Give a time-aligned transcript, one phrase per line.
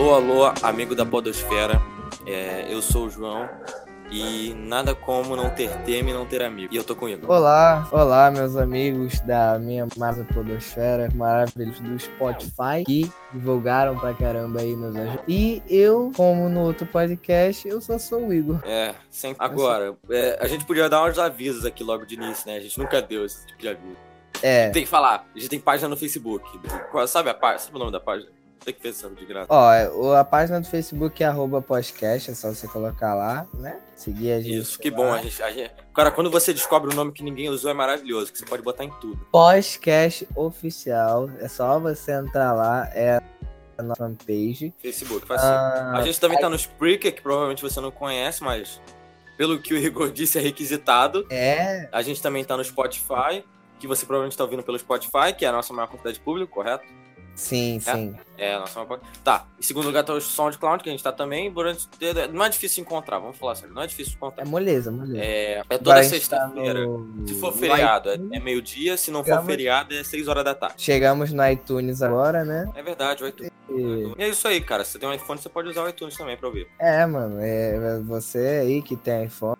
[0.00, 1.78] Alô, alô, amigo da Podosfera.
[2.26, 3.46] É, eu sou o João
[4.10, 6.72] e nada como não ter tema e não ter amigo.
[6.72, 7.20] E eu tô com ele.
[7.28, 14.62] Olá, olá, meus amigos da minha massa Podosfera, maravilhosos do Spotify, que divulgaram pra caramba
[14.62, 15.22] aí nos ajuda.
[15.28, 18.58] E eu, como no outro podcast, eu só sou o Igor.
[18.64, 19.36] É, sem...
[19.38, 22.56] agora, é, a gente podia dar uns avisos aqui logo de início, né?
[22.56, 23.98] A gente nunca deu esse tipo de aviso.
[24.42, 24.70] É.
[24.70, 26.58] Tem que falar, a gente tem página no Facebook.
[27.06, 27.58] Sabe a página?
[27.58, 28.39] Sabe o nome da página?
[28.64, 29.46] Tem que pensar de graça.
[29.48, 33.80] Ó, a página do Facebook é arroba podcast, é só você colocar lá, né?
[33.96, 34.58] Seguir a gente.
[34.58, 34.96] Isso, que lá.
[34.96, 35.12] bom.
[35.14, 38.30] A gente, a gente- Cara, quando você descobre um nome que ninguém usou, é maravilhoso,
[38.30, 39.26] que você pode botar em tudo.
[39.32, 43.20] Podcast oficial, é só você entrar lá, é
[43.78, 44.74] a nossa fanpage.
[44.78, 45.50] Facebook, faz assim.
[45.52, 48.78] Ah, A gente também tá no Spreaker, que provavelmente você não conhece, mas
[49.38, 51.26] pelo que o Igor disse, é requisitado.
[51.30, 53.42] é, A gente também tá no Spotify,
[53.78, 56.52] que você provavelmente tá ouvindo pelo Spotify, que é a nossa maior quantidade de público,
[56.52, 56.84] correto?
[57.34, 58.14] Sim, sim.
[58.36, 59.00] É, nossa maior...
[59.22, 59.44] Tá.
[59.58, 61.50] Em segundo lugar tá o SoundCloud, que a gente tá também.
[61.52, 61.86] Durante...
[62.32, 63.74] Não é difícil encontrar, vamos falar sério.
[63.74, 64.44] Não é difícil de É encontrar.
[64.46, 65.18] moleza, moleza.
[65.22, 66.86] É, é toda tá sexta-feira.
[66.86, 68.96] no- Se for feriado, é, é meio-dia.
[68.96, 70.76] Se não for Chegamos- feriado, é 6 horas da tarde.
[70.78, 72.70] Chegamos no iTunes agora, né?
[72.74, 73.50] É verdade, o iTunes.
[73.68, 74.84] E- E é isso aí, cara.
[74.84, 76.66] Se você tem um iPhone, você pode usar o iTunes também pra ouvir.
[76.78, 79.56] É, mano, é você aí que tem iPhone.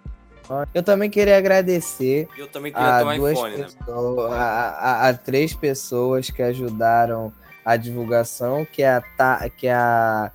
[0.75, 3.67] Eu também queria agradecer E eu também queria a ter um duas iPhone, né?
[3.79, 7.33] pessoas, a, a- a três pessoas que ajudaram
[7.64, 10.30] a divulgação, que é a Ta, que é a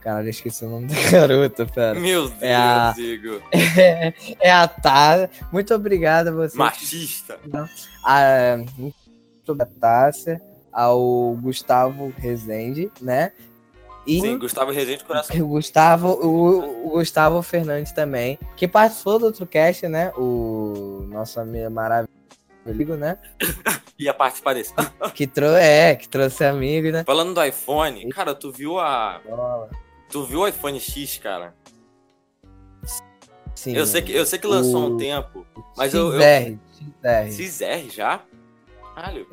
[0.00, 1.98] Caralho, eu esqueci o nome da garota, pera.
[1.98, 3.40] Meu Deus, É a- Igor.
[4.38, 5.30] É a Tá.
[5.50, 6.58] Muito obrigado a você.
[6.58, 7.38] Machista.
[8.04, 8.94] A, muito
[9.48, 13.32] obrigado, Tássia, ao Gustavo Rezende, né?
[14.06, 15.34] E Sim, Gustavo Rezende Coração.
[15.40, 20.12] o Gustavo, o, o Gustavo Fernandes também, que participou do outro cast, né?
[20.18, 22.12] O nosso amigo maravilhoso,
[22.96, 23.18] né?
[23.98, 24.72] Ia participar desse.
[25.14, 27.04] Que, trou é, que trouxe amigo, né?
[27.04, 29.20] Falando do iPhone, cara, tu viu a.
[29.24, 29.70] Bola.
[30.10, 31.54] Tu viu o iPhone X, cara?
[33.54, 33.74] Sim.
[33.76, 35.46] Eu sei que, eu sei que lançou há um O- tempo.
[35.76, 36.58] mas eu- eu- XR,
[37.02, 37.32] XR.
[37.32, 38.20] XR já?
[38.94, 39.26] Caralho.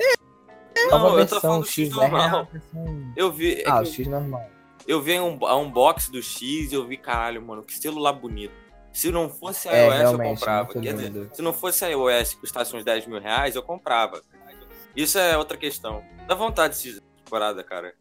[0.89, 2.47] Nova Não, eu tô versão, falando do X XR é normal.
[2.51, 3.61] versão- Eu vi.
[3.61, 4.47] é Ah, o X normal.
[4.87, 8.53] eu vi um, a unboxing do X e eu vi, caralho, mano, que celular bonito.
[8.93, 10.73] Se não fosse a É, iOS, eu realmente, comprava.
[10.73, 14.21] Quer dizer, se não fosse a iOS que custasse uns 10 mil reais, eu comprava.
[14.95, 16.03] Isso é outra questão.
[16.27, 17.93] Dá vontade de temporada, cara.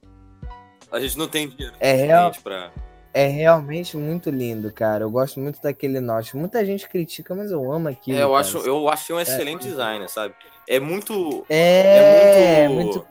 [0.91, 2.73] A gente não tem dinheiro É real, suficiente pra.
[3.15, 5.05] é realmente muito lindo, cara.
[5.05, 6.37] Eu gosto muito daquele note.
[6.37, 8.19] Muita gente critica, mas eu amo aquilo.
[8.19, 8.41] É, eu, cara.
[8.41, 10.35] acho, eu achei um excelente design, sabe?
[10.69, 11.47] É muito.
[11.49, 12.85] É, é muito...
[12.99, 13.07] muito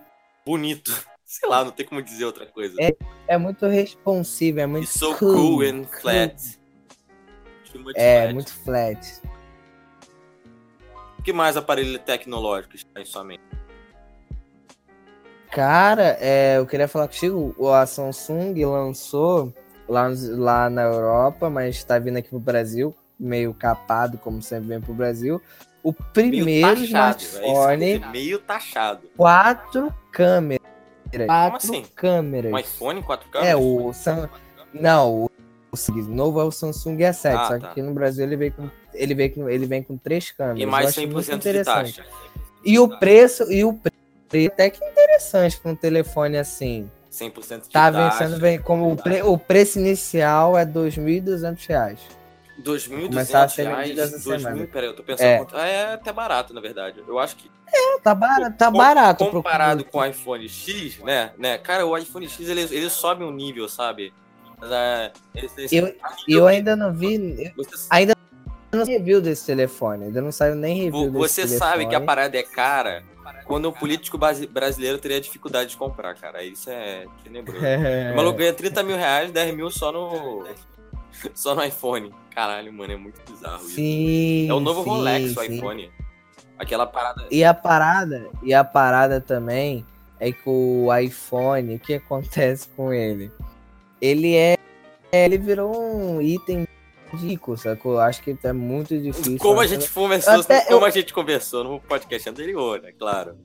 [0.46, 0.92] bonito.
[1.24, 2.76] Sei lá, não tem como dizer outra coisa.
[2.82, 2.92] É
[3.28, 5.36] é muito responsivo, é muito It's so cool.
[5.36, 6.59] cool and flat.
[7.80, 8.34] Much É, flat.
[8.34, 9.22] muito flat.
[11.18, 13.42] O que mais aparelho tecnológico está em sua mente?
[15.52, 19.54] Cara, é, eu queria falar contigo, a Samsung lançou
[19.88, 20.08] lá,
[20.38, 24.94] lá na Europa, mas tá vindo aqui pro Brasil, meio capado, como sempre vem pro
[24.94, 25.42] Brasil.
[25.82, 29.10] O primeiro meio taxado, é smartphone, dizer, meio taxado.
[29.18, 30.60] quatro câmeras.
[31.26, 31.86] Quatro assim?
[31.96, 32.54] câmeras.
[32.54, 33.44] Um iPhone 4K?
[33.44, 34.30] É, o Sam...
[34.72, 35.29] Não,
[35.72, 37.72] o, novo é o Samsung S7, Ah, só que tá.
[37.72, 40.62] aqui no Brasil ele vem com, ele vem com, ele vem com três câmeras.
[40.62, 41.96] E mais acho muito 100% de interessante.
[41.98, 42.10] taxa.
[42.66, 46.90] E o preço, e o preço até que interessante para um telefone assim.
[47.12, 48.24] 100% de Tá taxa.
[48.26, 52.00] vencendo bem, como o, pre- o preço inicial é 2.200 reais.
[52.64, 53.88] 2.200 Começar a ser reais.
[53.90, 54.68] vendido essa 2.000, semana.
[54.68, 55.26] peraí, eu tô pensando.
[55.26, 55.38] É.
[55.38, 57.02] quanto- É até barato, na verdade.
[57.08, 57.50] Eu acho que.
[58.04, 59.26] Tá barato, tá com- barato.
[59.30, 61.32] Comparado com o iPhone X, né?
[61.38, 61.58] né?
[61.58, 64.14] Cara, o iPhone X ele, ele sobe um nível, sabe?
[64.62, 65.98] É, ele- ele-
[66.28, 68.14] Eu, eu ainda não vi, Você, ainda
[68.72, 72.00] não vi review desse telefone, ainda não saiu nem review vo- você sabe que a
[72.00, 72.06] telefone.
[72.06, 73.04] parada é cara
[73.46, 74.18] quando um político
[74.52, 76.44] brasileiro teria dificuldade de comprar, cara.
[76.44, 77.66] Isso é tenebroso.
[77.66, 78.12] É.
[78.12, 80.46] O maluco ganha 30 mil reais, 10 mil só no.
[81.34, 82.14] Só no iPhone.
[82.34, 83.76] Caralho, mano, é muito bizarro isso.
[83.76, 85.56] Sim, É o novo sim, Rolex, o sim.
[85.58, 85.92] iPhone.
[86.58, 87.26] Aquela parada.
[87.30, 89.86] E a parada, e a parada também
[90.20, 93.32] é que o iPhone, o que acontece com ele?
[94.00, 94.56] Ele é,
[95.12, 96.68] ele virou um item
[97.14, 97.94] rico, sacou?
[97.94, 99.38] Eu Acho que é muito difícil.
[99.40, 102.92] Como a gente conversou, Até como eu- a gente conversou no podcast anterior, né?
[102.98, 103.36] Claro.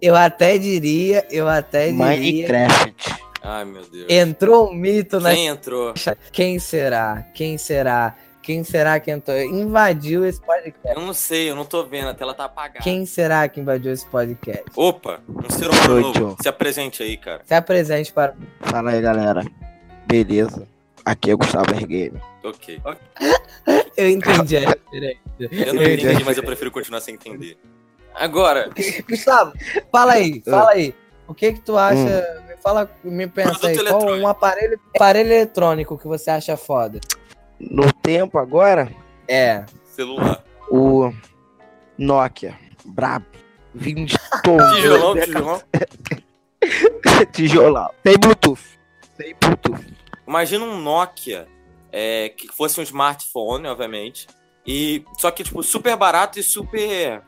[0.00, 2.04] Eu até diria, eu até diria.
[2.04, 3.14] Minecraft.
[3.42, 4.06] Ai, meu Deus.
[4.08, 5.32] Entrou um mito na.
[5.34, 5.94] Quem entrou?
[6.32, 7.22] Quem será?
[7.34, 8.16] Quem será?
[8.42, 9.38] Quem será que entrou?
[9.40, 10.98] Invadiu esse podcast.
[10.98, 12.80] Eu não sei, eu não tô vendo, a tela tá apagada.
[12.82, 14.64] Quem será que invadiu esse podcast?
[14.74, 16.36] Opa, um ser humano novo.
[16.42, 17.42] Se apresente aí, cara.
[17.44, 18.34] Se apresente para.
[18.60, 19.44] Fala aí, galera.
[20.22, 20.68] Beleza?
[21.06, 22.20] Aqui é o Gustavo Ergame.
[22.44, 22.78] Ok.
[22.84, 23.00] Ok.
[23.96, 25.18] Eu entendi a referência.
[25.40, 27.56] Eu não entendi, mas eu prefiro continuar sem entender.
[28.14, 28.68] Agora,
[29.08, 29.54] Gustavo,
[29.90, 30.94] fala aí, fala aí.
[31.26, 32.56] O que que tu acha Hum.
[32.62, 37.00] fala, me pensa aí, qual um aparelho, aparelho eletrônico que você acha foda?
[37.58, 38.92] No tempo agora,
[39.26, 39.64] É.
[39.84, 40.44] Celular.
[40.70, 41.10] o
[41.96, 42.54] Nokia,
[42.84, 43.24] brabo.
[43.74, 44.12] Vindo
[44.74, 45.62] Tijolão, tijolão.
[47.32, 47.90] Tijolão.
[48.02, 48.60] Tem Bluetooth.
[49.16, 50.01] Tem Bluetooth.
[50.26, 51.46] Imagina um Nokia
[51.90, 54.26] é, que fosse um smartphone, obviamente.
[54.66, 57.22] E só que, tipo, super barato e super.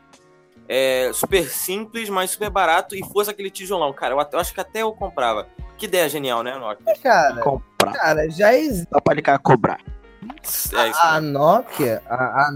[0.67, 2.95] é, super simples, mas super barato.
[2.95, 3.91] E fosse aquele tijolão.
[3.93, 5.47] Cara, eu, até- eu acho que até eu comprava.
[5.77, 6.95] Que ideia genial, né, Nokia?
[7.03, 7.91] Cara, Comprar.
[7.91, 8.87] cara, já existe.
[8.91, 9.79] Só pra ligar cobrar.
[10.73, 10.99] É isso.
[11.01, 12.49] A Nokia, a, a,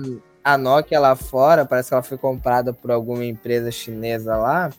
[0.54, 4.70] a Nokia lá fora, parece que ela foi comprada por alguma empresa chinesa lá.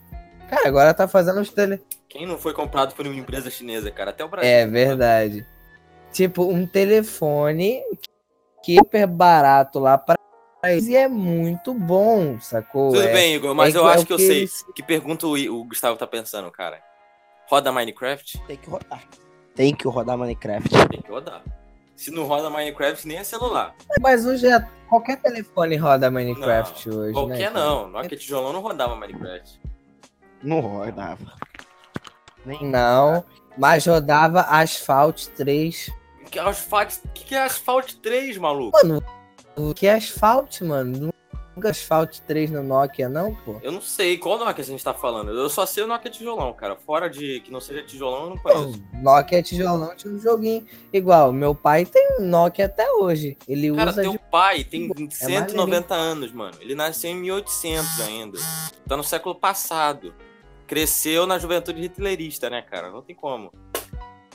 [0.48, 1.80] Cara, agora tá fazendo os tele.
[2.10, 4.10] Quem não foi comprado por uma empresa chinesa, cara?
[4.10, 4.50] Até o Brasil.
[4.50, 5.46] É verdade.
[6.12, 7.80] Tipo, um telefone
[8.64, 10.16] que é super barato lá pra
[10.64, 12.90] eles e é muito bom, sacou?
[12.92, 14.38] Tudo É- bem, Igor, mas é eu que- acho que eu sei.
[14.38, 16.82] eles- Que pergunta o, o Gustavo tá pensando, cara?
[17.48, 18.38] Roda Minecraft?
[18.46, 19.02] Tem que rodar.
[19.54, 20.68] Tem que rodar Minecraft.
[20.88, 21.42] Tem que rodar.
[21.96, 23.74] Se não roda Minecraft, nem é celular.
[24.00, 27.60] Mas hoje é- qualquer telefone roda Minecraft hoje, Qualquer né?
[27.60, 27.88] não.
[27.88, 29.60] Nokia tijolão não rodava Minecraft.
[30.42, 31.38] Não rodava.
[32.44, 33.24] Nem Não,
[33.56, 35.90] mas rodava Asphalt 3.
[36.30, 38.78] Que é Asphalt, que, que é Asphalt 3, maluco?
[38.82, 39.02] Mano,
[39.56, 41.12] o que é Asphalt, mano?
[41.54, 43.56] Nunca Asphalt 3 no Nokia, não, pô?
[43.62, 45.30] Eu não sei qual Nokia a gente tá falando.
[45.30, 46.76] Eu só sei o Nokia tijolão, cara.
[46.76, 48.80] Fora de que não seja tijolão, eu não conheço.
[48.80, 51.32] Pô, Nokia tijolão tinha um joguinho igual.
[51.32, 53.36] Meu pai tem um Nokia até hoje.
[53.46, 54.18] Ele Cara, usa teu de...
[54.30, 56.56] pai tem É 190 anos, mano.
[56.60, 58.38] Ele nasceu em 1800 ainda.
[58.88, 60.14] Tá no século passado.
[60.70, 62.90] Cresceu na juventude hitlerista, né, cara?
[62.90, 63.52] Não tem como.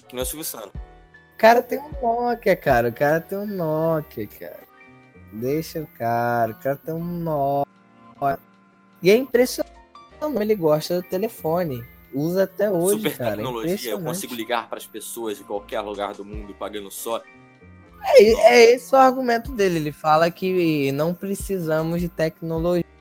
[0.06, 0.74] Que nem o Silvio Santos.
[0.74, 2.90] O cara tem um Nokia, cara.
[2.90, 4.68] O cara tem um Nokia, cara.
[5.32, 6.52] Deixa o cara.
[6.52, 8.38] O cara tem um Nokia.
[9.02, 9.74] E é impressionante.
[10.42, 11.82] Ele gosta do telefone.
[12.14, 13.30] Usa até hoje, Super cara.
[13.30, 13.92] É tecnologia.
[13.92, 17.24] Eu consigo ligar pras pessoas de qualquer lugar do mundo pagando só.
[18.04, 19.78] É, é esse o argumento dele.
[19.78, 22.95] Ele fala que não precisamos de tecnologia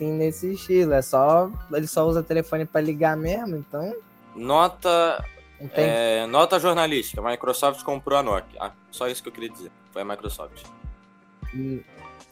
[0.00, 0.92] nesse estilo.
[0.94, 1.50] É só.
[1.72, 3.94] Ele só usa telefone pra ligar mesmo, então.
[4.34, 5.24] Nota,
[5.60, 7.20] Não é, nota jornalística.
[7.20, 8.58] A Microsoft comprou a Nokia.
[8.60, 9.70] Ah, só isso que eu queria dizer.
[9.92, 10.62] Foi a Microsoft.
[11.50, 11.84] Foi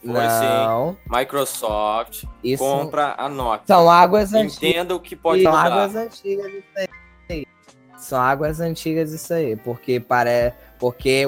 [0.03, 0.97] não.
[1.09, 3.63] Microsoft Isso compra a Nokia.
[3.67, 4.57] são águas antigas.
[4.57, 5.63] Entenda o que pode São mudar.
[5.71, 6.63] águas antigas isso
[7.29, 7.47] aí.
[7.97, 9.55] São águas antigas isso aí.
[9.55, 10.57] Porque parece.
[10.77, 11.25] Porque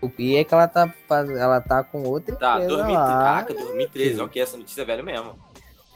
[0.00, 3.06] o que é que ela tá Ela tá com outra Tá, empresa 2013, lá.
[3.22, 4.20] caraca, 2013.
[4.22, 5.38] Ok, essa notícia é velho mesmo.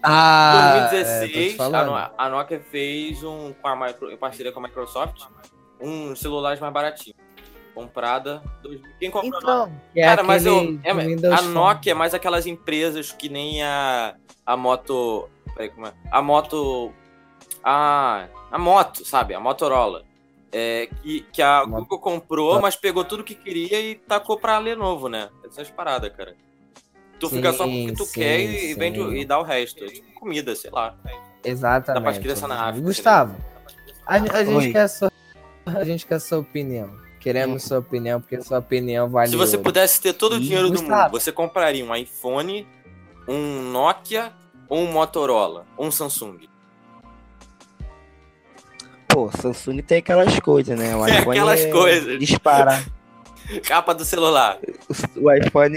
[0.02, 1.90] Ah, é, tô te 2016, a, falando.
[1.90, 5.22] No- a Nokia fez um, com a micro, em parceria com a Microsoft,
[5.80, 7.14] um celular mais baratinho.
[7.74, 8.42] Comprada.
[8.62, 9.72] dois- Quem comprou a Nokia?
[9.72, 10.90] Então, é Cara, mas eu, é,
[11.34, 11.42] a.
[11.42, 14.14] Nokia é mais aquelas empresas que nem a,
[14.44, 15.28] a moto.
[15.54, 15.92] Peraí, como é?
[16.10, 16.92] A moto.
[17.62, 19.34] A, a moto, sabe?
[19.34, 20.02] A Motorola.
[20.52, 25.08] É, que, que a Google comprou, mas pegou tudo que queria e tacou pra Lenovo,
[25.08, 25.28] né?
[25.46, 26.34] Essas paradas, cara.
[27.20, 29.14] Tu fica só com o que tu Sim, quer sim, e, vende, sim.
[29.16, 29.84] e dá o resto.
[29.84, 30.96] É tipo comida, sei lá.
[31.44, 32.02] Exatamente.
[32.04, 33.36] Dá pra criança na África, Gustavo,
[34.06, 35.12] a, a gente quer a sua,
[35.66, 36.90] a gente quer a sua opinião.
[37.20, 39.64] Queremos sua opinião, porque sua opinião vale Se você ouro.
[39.64, 41.02] pudesse ter todo o dinheiro do Gustavo.
[41.12, 42.66] mundo, você compraria um iPhone,
[43.28, 44.32] um Nokia,
[44.68, 46.48] ou um Motorola, ou um Samsung.
[49.08, 50.96] Pô, Samsung tem aquelas coisas, né?
[50.96, 52.18] O Tem iPhone aquelas é coisas.
[52.18, 52.84] Disparar.
[53.66, 54.58] Capa do celular.
[55.16, 55.76] O, o iPhone.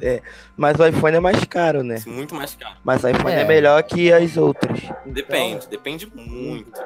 [0.00, 0.22] É,
[0.56, 2.02] mas o iPhone é mais caro, né?
[2.06, 2.76] Muito mais caro.
[2.84, 3.44] Mas o iPhone é, É.
[3.44, 4.80] melhor que as outras.
[5.06, 6.80] Depende, depende muito.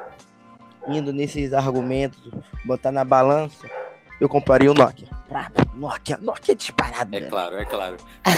[0.87, 2.19] Indo nesses argumentos,
[2.65, 3.65] botar na balança,
[4.19, 5.07] eu compraria o Nokia.
[5.75, 7.27] Nokia, Nokia é disparado, É né?
[7.29, 7.97] claro, é claro.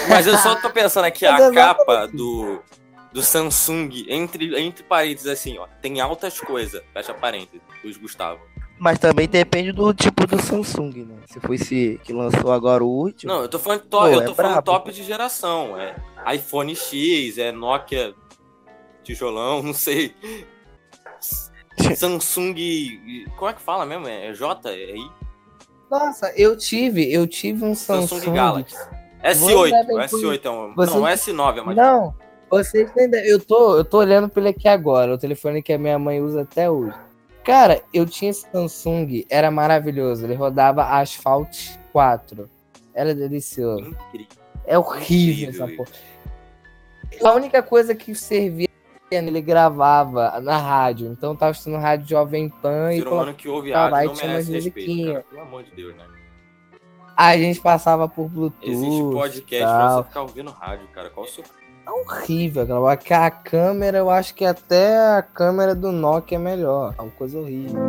[0.10, 2.62] Mas eu só tô pensando aqui, a capa do,
[3.12, 8.40] do Samsung, entre, entre parênteses, assim, ó, tem altas coisas, fecha parênteses, dos Gustavo.
[8.78, 11.16] Mas também depende do tipo do Samsung, né?
[11.28, 13.32] Se foi esse que lançou agora o último.
[13.32, 14.66] Não, eu tô falando, to- Pô, eu é tô falando brabo.
[14.66, 15.80] top de geração.
[15.80, 15.96] É
[16.36, 18.14] iPhone X, é Nokia
[19.04, 20.14] tijolão, não sei.
[21.96, 22.56] Samsung.
[23.38, 24.08] Como é que fala mesmo?
[24.08, 24.70] É J?
[24.70, 25.12] É I?
[25.90, 28.08] Nossa, eu tive, eu tive um Samsung.
[28.20, 28.76] Samsung Galaxy.
[29.24, 29.40] S8.
[29.40, 30.76] Você deve O S8 é um.
[30.76, 31.78] Você- Não, o S9 é mais.
[31.78, 32.14] Não,
[32.50, 33.26] vocês entendem?
[33.26, 36.22] Eu tô, eu tô olhando pra ele aqui agora, o telefone que a minha mãe
[36.22, 36.96] usa até hoje.
[37.46, 40.26] Cara, eu tinha esse Samsung, era maravilhoso.
[40.26, 42.50] Ele rodava Asphalt 4.
[42.94, 43.90] Era delicioso.
[43.90, 44.28] Incrível.
[44.66, 45.92] É horrível Incrível essa porra.
[47.24, 48.68] A única coisa que servia
[49.12, 51.12] ele gravava na rádio.
[51.12, 54.52] Então tava assistindo rádio Jovem Pan e Ser humano que ouve rádio não tinha merece
[54.52, 55.26] respeito, cara.
[55.30, 56.06] Pelo amor de Deus, né?
[57.16, 58.70] a gente passava por Bluetooth.
[58.70, 59.78] Existe podcast tal.
[59.78, 61.10] pra você ficar ouvindo rádio, cara.
[61.10, 61.44] Qual o seu.
[61.86, 62.64] É horrível.
[62.64, 66.94] aquela- A câmera, eu acho que até a câmera do Nokia é melhor.
[66.98, 67.80] É uma coisa horrível.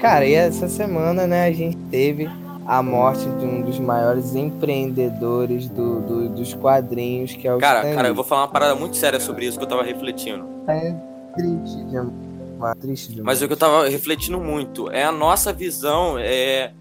[0.00, 2.28] Cara, e essa semana, né, a gente teve
[2.66, 7.80] a morte de um dos maiores empreendedores do, do- dos quadrinhos, que é o Cara,
[7.80, 10.44] Stan cara, eu vou falar uma parada muito séria sobre isso que eu tava refletindo.
[10.68, 10.94] É
[11.36, 12.31] triste demais.
[12.80, 13.24] Triste demais.
[13.24, 16.72] Mas o que eu tava refletindo muito é a nossa visão é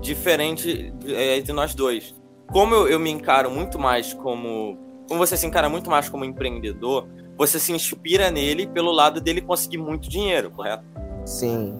[0.00, 2.14] diferente é, entre nós dois.
[2.48, 4.76] Como eu, eu me encaro muito mais como.
[5.08, 9.40] Como você se encara muito mais como empreendedor, você se inspira nele pelo lado dele
[9.40, 10.84] conseguir muito dinheiro, correto?
[11.24, 11.76] Sim.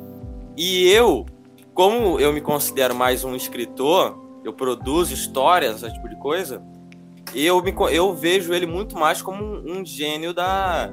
[0.57, 1.26] E eu,
[1.73, 6.62] como eu me considero mais um escritor, eu produzo histórias, esse tipo de coisa,
[7.35, 10.90] eu, me, eu vejo ele muito mais como um, um gênio da,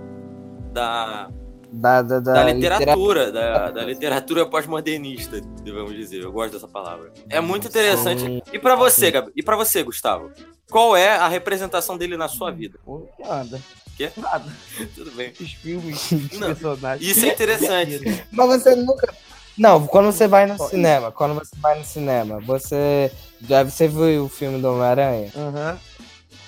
[0.72, 1.30] da,
[1.72, 6.24] Da, da, da, da literatura, da, da literatura pós-modernista, devemos dizer.
[6.24, 7.12] Eu gosto dessa palavra.
[7.30, 8.22] É muito interessante.
[8.22, 8.42] Sim.
[8.54, 9.32] E pra você, Gabi?
[9.36, 10.32] E para você, Gustavo?
[10.70, 12.80] Qual é a representação dele na sua vida?
[12.86, 13.62] Pô, Nada.
[13.98, 14.12] Quê?
[14.16, 14.46] Nada.
[14.96, 15.34] Tudo bem.
[15.40, 17.18] Os filmes, os Não, personagens.
[17.18, 18.02] Isso é interessante.
[18.32, 19.14] Mas você nunca.
[19.58, 23.12] Não, quando você vai no cinema, quando você vai no cinema, você.
[23.42, 25.32] Já você viu o filme do Homem-Aranha?
[25.36, 25.80] Aham.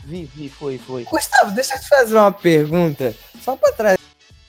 [0.05, 1.03] Vi, vi, foi, foi.
[1.03, 3.13] Gustavo, deixa eu te fazer uma pergunta.
[3.43, 3.97] Só pra uma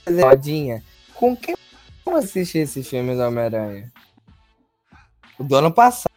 [0.08, 0.82] rodinha.
[1.14, 1.54] Com quem
[2.06, 3.92] eu assisti esse filme do Homem-Aranha?
[5.38, 6.10] O do ano passado.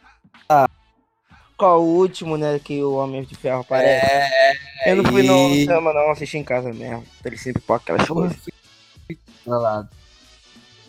[1.56, 4.06] Qual o último, né, que o Homem de Ferro aparece?
[4.06, 7.06] É, eu não fui no cinema, não, assisti em casa mesmo.
[7.24, 8.38] Ele sempre pipoca aquelas coisas.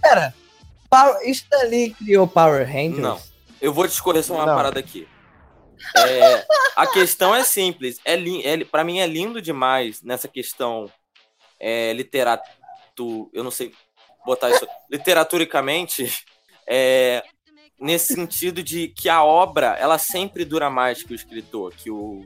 [0.02, 0.34] Pera.
[1.26, 2.98] Stan Lee criou Power Rangers?
[2.98, 3.20] Não.
[3.60, 4.56] Eu vou discorrer sobre uma Não.
[4.56, 5.06] parada aqui.
[5.96, 6.46] É,
[6.76, 7.98] a questão é simples.
[8.04, 10.90] É, é, para mim é lindo demais nessa questão
[11.60, 11.92] é,
[12.94, 13.72] literato, eu não sei
[14.24, 16.24] botar isso literaturicamente,
[16.66, 17.22] é,
[17.78, 22.24] nesse sentido de que a obra ela sempre dura mais que o escritor, que o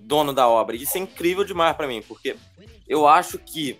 [0.00, 0.74] dono da obra.
[0.74, 2.36] Isso é incrível demais pra mim, porque
[2.88, 3.78] eu acho que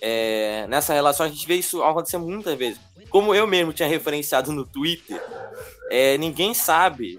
[0.00, 2.80] é, nessa relação a gente vê isso acontecer muitas vezes.
[3.10, 5.22] Como eu mesmo tinha referenciado no Twitter,
[5.90, 7.18] é, ninguém sabe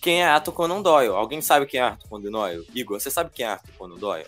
[0.00, 1.10] quem é Arthur Conan Doyle.
[1.10, 2.66] Alguém sabe quem é Arthur Conan Doyle?
[2.74, 4.26] Igor, você sabe quem é Arthur Conan Doyle?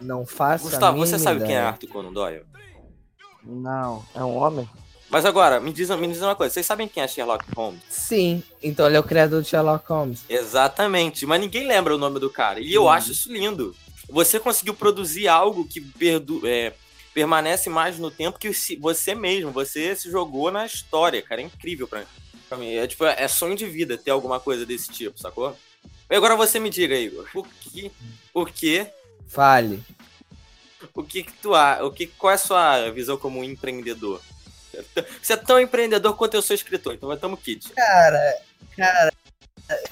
[0.00, 1.60] Não faço a Gustavo, você sabe quem é.
[1.60, 2.44] Arthur Conan Doyle?
[3.42, 4.68] Não, é um homem?
[5.10, 7.80] Mas agora, me diz, me diz uma coisa, vocês sabem quem é Sherlock Holmes?
[7.88, 10.20] Sim, então ele é o criador de Sherlock Holmes.
[10.28, 12.60] Exatamente, mas ninguém lembra o nome do cara.
[12.60, 12.88] E eu Uhum.
[12.90, 13.74] acho isso lindo.
[14.10, 16.74] Você conseguiu produzir algo que perdu é,
[17.14, 19.50] permanece mais no tempo que você mesmo.
[19.50, 21.40] Você se jogou na história, cara.
[21.40, 22.04] É incrível pra,
[22.48, 22.74] pra mim.
[22.74, 25.56] É, tipo, é sonho de vida ter alguma coisa desse tipo, sacou?
[26.10, 27.90] E agora você me diga, Igor, o que,
[28.32, 28.86] o que,
[29.28, 29.82] Fale.
[30.94, 34.20] o que que tu a, o que, qual é a sua visão como empreendedor?
[35.22, 37.68] Você é tão empreendedor quanto eu sou escritor, então estamos kit.
[37.72, 38.38] Cara,
[38.76, 39.12] cara,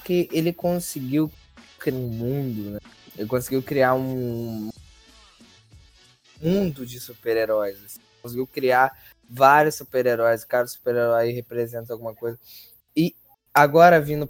[0.03, 1.31] que ele conseguiu
[1.77, 2.79] criar um mundo, né?
[3.17, 4.69] Ele conseguiu criar um
[6.41, 7.77] mundo de super-heróis.
[7.83, 7.99] assim.
[8.21, 8.91] Conseguiu criar
[9.29, 10.43] vários super-heróis.
[10.43, 12.39] Cada super-herói representa alguma coisa.
[12.95, 13.15] E
[13.53, 14.29] agora vindo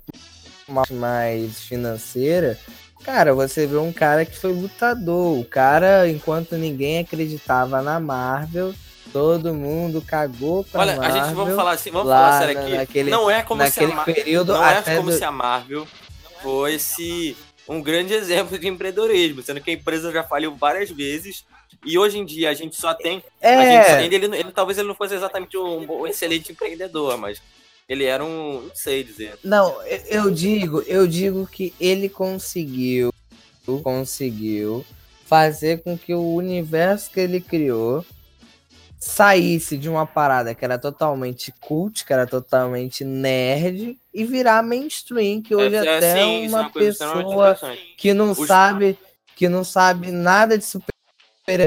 [0.67, 2.57] uma mais financeira,
[3.07, 5.39] cara, você vê um cara que foi lutador.
[5.39, 8.73] O cara, enquanto ninguém acreditava na Marvel,
[9.13, 11.15] todo mundo cagou pra Olha, Marvel.
[11.21, 12.75] a gente vamos falar assim, vamos falar sério aqui.
[12.75, 15.87] naquele- não é como se a período não é como do- se a Marvel
[16.41, 17.35] fosse
[17.67, 21.45] um grande exemplo de empreendedorismo, sendo que a empresa já faliu várias vezes
[21.85, 24.77] e hoje em dia a gente só tem, a só- É, ele, ele- ele- talvez
[24.77, 27.41] ele não fosse exatamente um, um excelente empreendedor, mas
[27.87, 29.37] ele era um, não sei dizer.
[29.43, 33.09] não, eu- digo, eu digo que ele conseguiu,
[33.83, 34.85] conseguiu
[35.25, 38.05] fazer com que o universo que ele criou
[38.99, 45.41] saísse de uma parada que era totalmente cult, que era totalmente nerd, e virar mainstream,
[45.41, 47.59] que hoje É, é, até sim, isso é uma pessoa
[47.95, 48.97] que não Os- sabe
[49.35, 50.89] que não sabe nada de super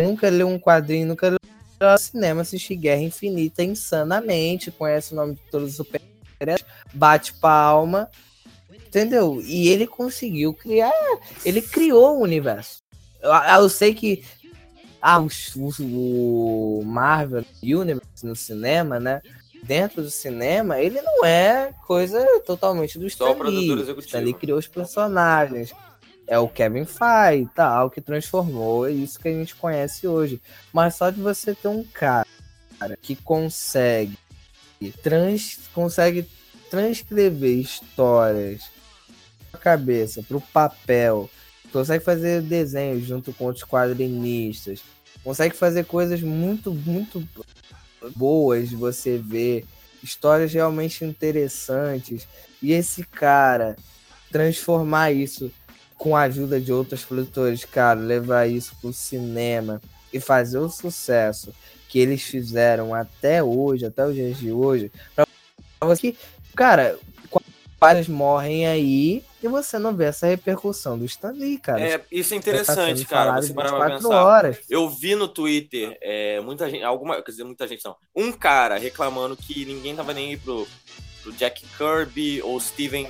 [0.03, 5.41] nunca leu um quadrinho, nunca leu cinema, assistir Guerra Infinita insanamente, conhece o nome de
[5.51, 6.01] todos os super
[6.93, 8.11] bate palma,
[8.73, 9.41] entendeu?
[9.45, 10.93] E ele conseguiu criar,
[11.45, 12.83] ele criou o universo.
[13.23, 14.25] Eu, eu sei que
[15.01, 15.29] ah, o,
[15.81, 19.23] o Marvel Universe no cinema, né?
[19.63, 23.83] Dentro do cinema, ele não é coisa totalmente do Só Stan produtor Lee.
[23.83, 24.07] executivo.
[24.07, 25.73] Stan Lee criou os personagens.
[26.27, 30.41] É o Kevin Feige e tal, que transformou é isso que a gente conhece hoje.
[30.73, 32.27] Mas só de você ter um cara
[33.03, 34.17] que consegue
[34.89, 36.27] trans, consegue
[36.71, 38.63] transcrever histórias
[39.53, 41.29] da cabeça pro papel,
[41.73, 44.81] consegue fazer desenhos junto com outros quadrinistas,
[45.23, 47.27] consegue fazer coisas muito, muito
[48.17, 49.67] boas você ver.
[50.03, 52.27] histórias realmente interessantes.
[52.63, 53.77] E esse cara
[54.31, 55.51] transformar isso
[55.97, 59.83] com a ajuda de outros produtores, cara, levar isso pro cinema
[60.13, 61.53] e fazer o sucesso
[61.91, 65.27] que eles fizeram até hoje, até os dias de hoje, pra
[65.81, 66.19] você que,
[66.55, 66.97] cara,
[67.81, 71.81] vários morrem aí e você não vê essa repercussão do Stanley, cara.
[71.81, 73.43] É, isso é interessante, tá cara.
[73.43, 74.25] Você parar pra pensar.
[74.25, 74.59] Horas.
[74.69, 78.79] Eu vi no Twitter é, muita gente, alguma, quer dizer, muita gente não, um cara
[78.79, 80.69] reclamando que ninguém tava nem aí pro,
[81.25, 83.09] pro Jack Kirby ou Steven.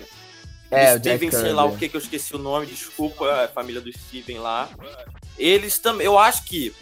[0.70, 3.92] É, Steven, sei lá o que que eu esqueci o nome, desculpa, a família do
[3.92, 4.70] Steven lá.
[5.36, 6.72] Eles também, eu acho que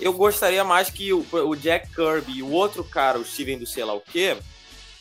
[0.00, 3.66] eu gostaria mais que o, o Jack Kirby e o outro cara, o Steven do
[3.66, 4.36] sei lá o que,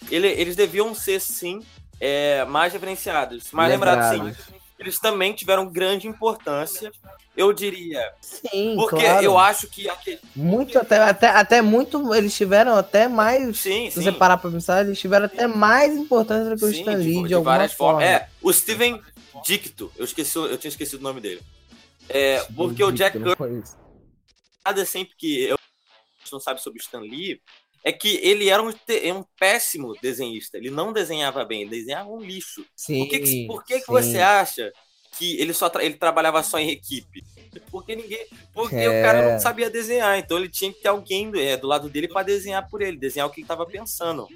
[0.09, 1.61] ele, eles deviam ser sim
[1.99, 4.55] é, mais referenciados, mais lembrados, sim.
[4.79, 6.91] Eles também tiveram grande importância,
[7.35, 8.11] eu diria.
[8.21, 9.25] Sim, Porque claro.
[9.25, 9.89] eu acho que.
[9.89, 10.19] Aquele...
[10.35, 12.13] Muito, até, até, até muito.
[12.13, 13.57] Eles tiveram até mais.
[13.57, 14.03] Sim, se sim.
[14.03, 17.21] você parar pra pensar, eles tiveram até mais importância do que o Stan Lee, de,
[17.23, 18.03] de, de alguma forma.
[18.03, 19.01] É, o Steven
[19.43, 21.41] Dicto, eu, esqueci, eu tinha esquecido o nome dele.
[22.07, 23.63] É, porque o Jack Kirby.
[24.67, 25.57] Nada sempre que eu
[26.29, 27.41] não sabe sobre Stan Lee,
[27.85, 30.57] é que ele era um, um, péssimo desenhista.
[30.57, 32.65] Ele não desenhava bem, ele desenhava um lixo.
[32.75, 34.73] Sim, por que, por que, que você acha
[35.17, 37.23] que ele só tra ele trabalhava só em equipe?
[37.71, 38.27] Porque ninguém.
[38.53, 38.89] Porque é...
[38.89, 42.09] o cara não sabia desenhar, então ele tinha que ter alguém é, do lado dele
[42.09, 44.27] para desenhar por ele, desenhar o que ele estava pensando.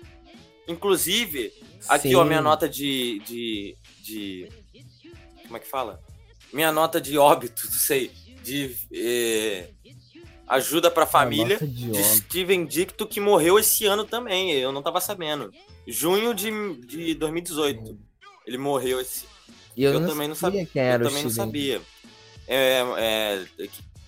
[0.65, 1.51] Inclusive,
[1.89, 2.15] aqui Sim.
[2.15, 4.49] ó, minha nota de, de, de.
[5.43, 6.01] Como é que fala?
[6.53, 8.11] Minha nota de óbito, não sei.
[8.41, 8.77] De.
[8.93, 9.69] Eh,
[10.51, 14.51] Ajuda pra família de, de Steven Dicto, que morreu esse ano também.
[14.51, 15.49] Eu não tava sabendo.
[15.87, 16.51] Junho de,
[16.85, 17.97] de 2018.
[18.45, 19.23] Ele morreu esse.
[19.77, 20.65] Eu, eu não também não sabia.
[20.65, 21.81] Quem era eu também não sabia.
[22.45, 23.45] É, é,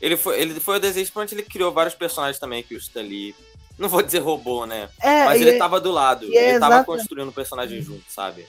[0.02, 3.04] ele, foi, ele foi o desenho onde ele criou vários personagens também que o Stan
[3.04, 3.34] Lee.
[3.80, 4.90] Não vou dizer roubou, né?
[5.02, 6.26] É, Mas ele é, tava do lado.
[6.26, 8.46] ele é tava construindo o um personagem junto, sabe?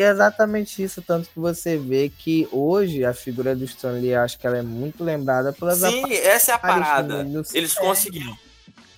[0.00, 4.46] É exatamente isso, tanto que você vê que hoje a figura do Stanley, acho que
[4.46, 7.26] ela é muito lembrada pelas Sim, essa é a parada.
[7.52, 8.38] Eles conseguiram.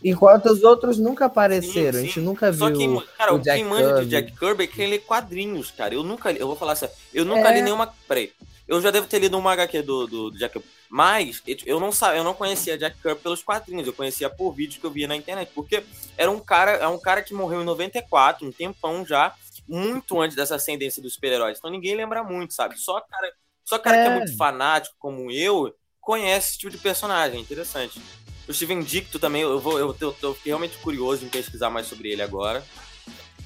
[0.05, 1.99] Enquanto os outros nunca apareceram, sim, sim.
[1.99, 3.01] a gente nunca Só viu.
[3.01, 5.95] Que, cara, o Jack quem manja de Jack Kirby é quem lê quadrinhos, cara.
[5.95, 7.55] Eu nunca li, eu vou falar assim, eu nunca é...
[7.55, 7.93] li nenhuma.
[8.07, 8.31] Peraí.
[8.69, 10.69] Eu já devo ter lido uma HQ do, do, do Jack Kirby.
[10.91, 14.85] Mas eu não, eu não conhecia Jack Kirby pelos quadrinhos, eu conhecia por vídeos que
[14.85, 15.51] eu via na internet.
[15.55, 15.83] Porque
[16.19, 19.35] era um cara, é um cara que morreu em 94, um tempão já
[19.69, 21.59] muito antes dessa ascendência dos super-heróis.
[21.59, 22.79] Então ninguém lembra muito, sabe?
[22.79, 23.33] Só cara,
[23.65, 24.05] só cara é.
[24.05, 27.41] que é muito fanático, como eu, conhece esse tipo de personagem.
[27.41, 28.01] Interessante.
[28.47, 31.87] O Steven Dicto também, eu, vou, eu, eu, eu fiquei realmente curioso em pesquisar mais
[31.87, 32.63] sobre ele agora.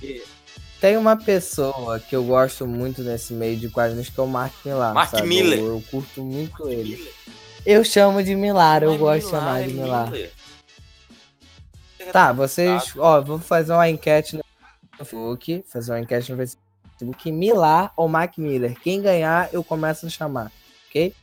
[0.03, 0.23] E...
[0.81, 4.55] Tem uma pessoa que eu gosto muito nesse meio de quadrinhos que é o Mark
[4.65, 4.95] Millar.
[4.95, 5.27] Mark sabe?
[5.27, 5.59] Miller.
[5.59, 6.97] Eu, eu, curto muito Mark ele.
[6.97, 7.13] Miller.
[7.65, 10.11] Eu chamo de Millar, eu gosto de chamar de Millar.
[10.11, 10.33] Miller.
[12.13, 12.95] Tá, vocês.
[12.97, 14.43] Ó, vou fazer uma enquete no
[15.05, 18.79] Facebook, fazer uma enquete no Facebook, Milar ou Mac Miller.
[18.81, 20.53] Quem ganhar, eu começo a chamar,
[20.89, 21.15] ok?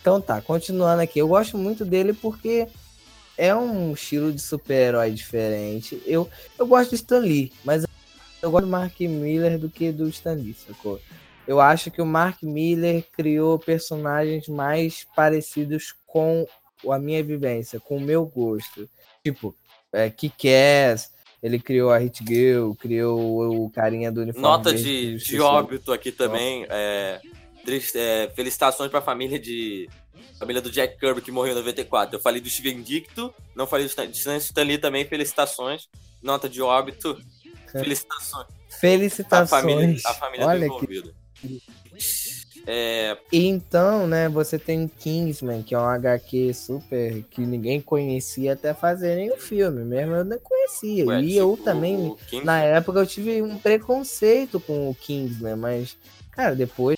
[0.00, 1.18] Então tá, continuando aqui.
[1.18, 2.66] Eu gosto muito dele porque
[3.36, 6.02] é um estilo de super-herói diferente.
[6.04, 7.84] Eu, eu gosto do Stan Lee, mas
[8.42, 11.00] eu gosto do Mark Miller do que do Stan Lee, sacou?
[11.46, 16.46] Eu acho que o Mark Miller criou personagens mais parecidos com
[16.88, 18.88] a minha vivência, com o meu gosto.
[19.24, 19.54] Tipo,
[19.92, 21.10] é, Kick-Ass,
[21.42, 24.46] ele criou a Hit Girl, criou o carinha do uniforme.
[24.46, 26.64] Nota de, de óbito aqui também.
[26.70, 27.20] É,
[27.96, 29.88] é, felicitações para a família de
[30.38, 32.16] família do Jack Kirby que morreu em 94.
[32.16, 35.04] Eu falei do Steven Dicto, não falei do Stan, Stan Lee também.
[35.04, 35.88] Felicitações.
[36.22, 37.18] Nota de óbito.
[37.70, 38.46] Felicitações.
[38.68, 39.52] Felicitações.
[39.52, 41.12] A família, a família Olha envolvida.
[41.34, 41.62] Que...
[42.66, 43.16] É...
[43.32, 49.30] Então, né, você tem Kingsman, que é um HQ super que ninguém conhecia até fazerem
[49.30, 51.06] o filme, mesmo eu não conhecia.
[51.06, 55.96] Ué, e tipo, eu também, na época, eu tive um preconceito com o Kingsman, mas,
[56.30, 56.96] cara, depois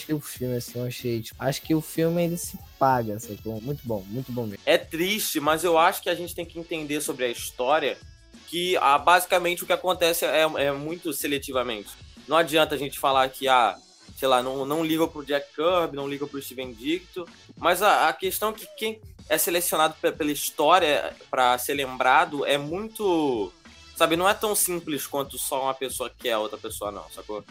[0.00, 3.60] que o filme, assim, eu achei, tipo, acho que o filme ele se paga, sacou?
[3.60, 4.62] Muito bom, muito bom mesmo.
[4.64, 7.98] É triste, mas eu acho que a gente tem que entender sobre a história
[8.46, 11.90] que ah, basicamente o que acontece é, é muito seletivamente.
[12.26, 13.76] Não adianta a gente falar que, ah,
[14.16, 18.08] sei lá, não, não liga pro Jack Kirby, não liga pro Steven Dicto, mas a,
[18.08, 23.52] a questão é que quem é selecionado pela história para ser lembrado é muito,
[23.96, 27.44] sabe, não é tão simples quanto só uma pessoa quer a outra pessoa não, sacou?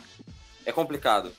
[0.66, 1.32] É complicado.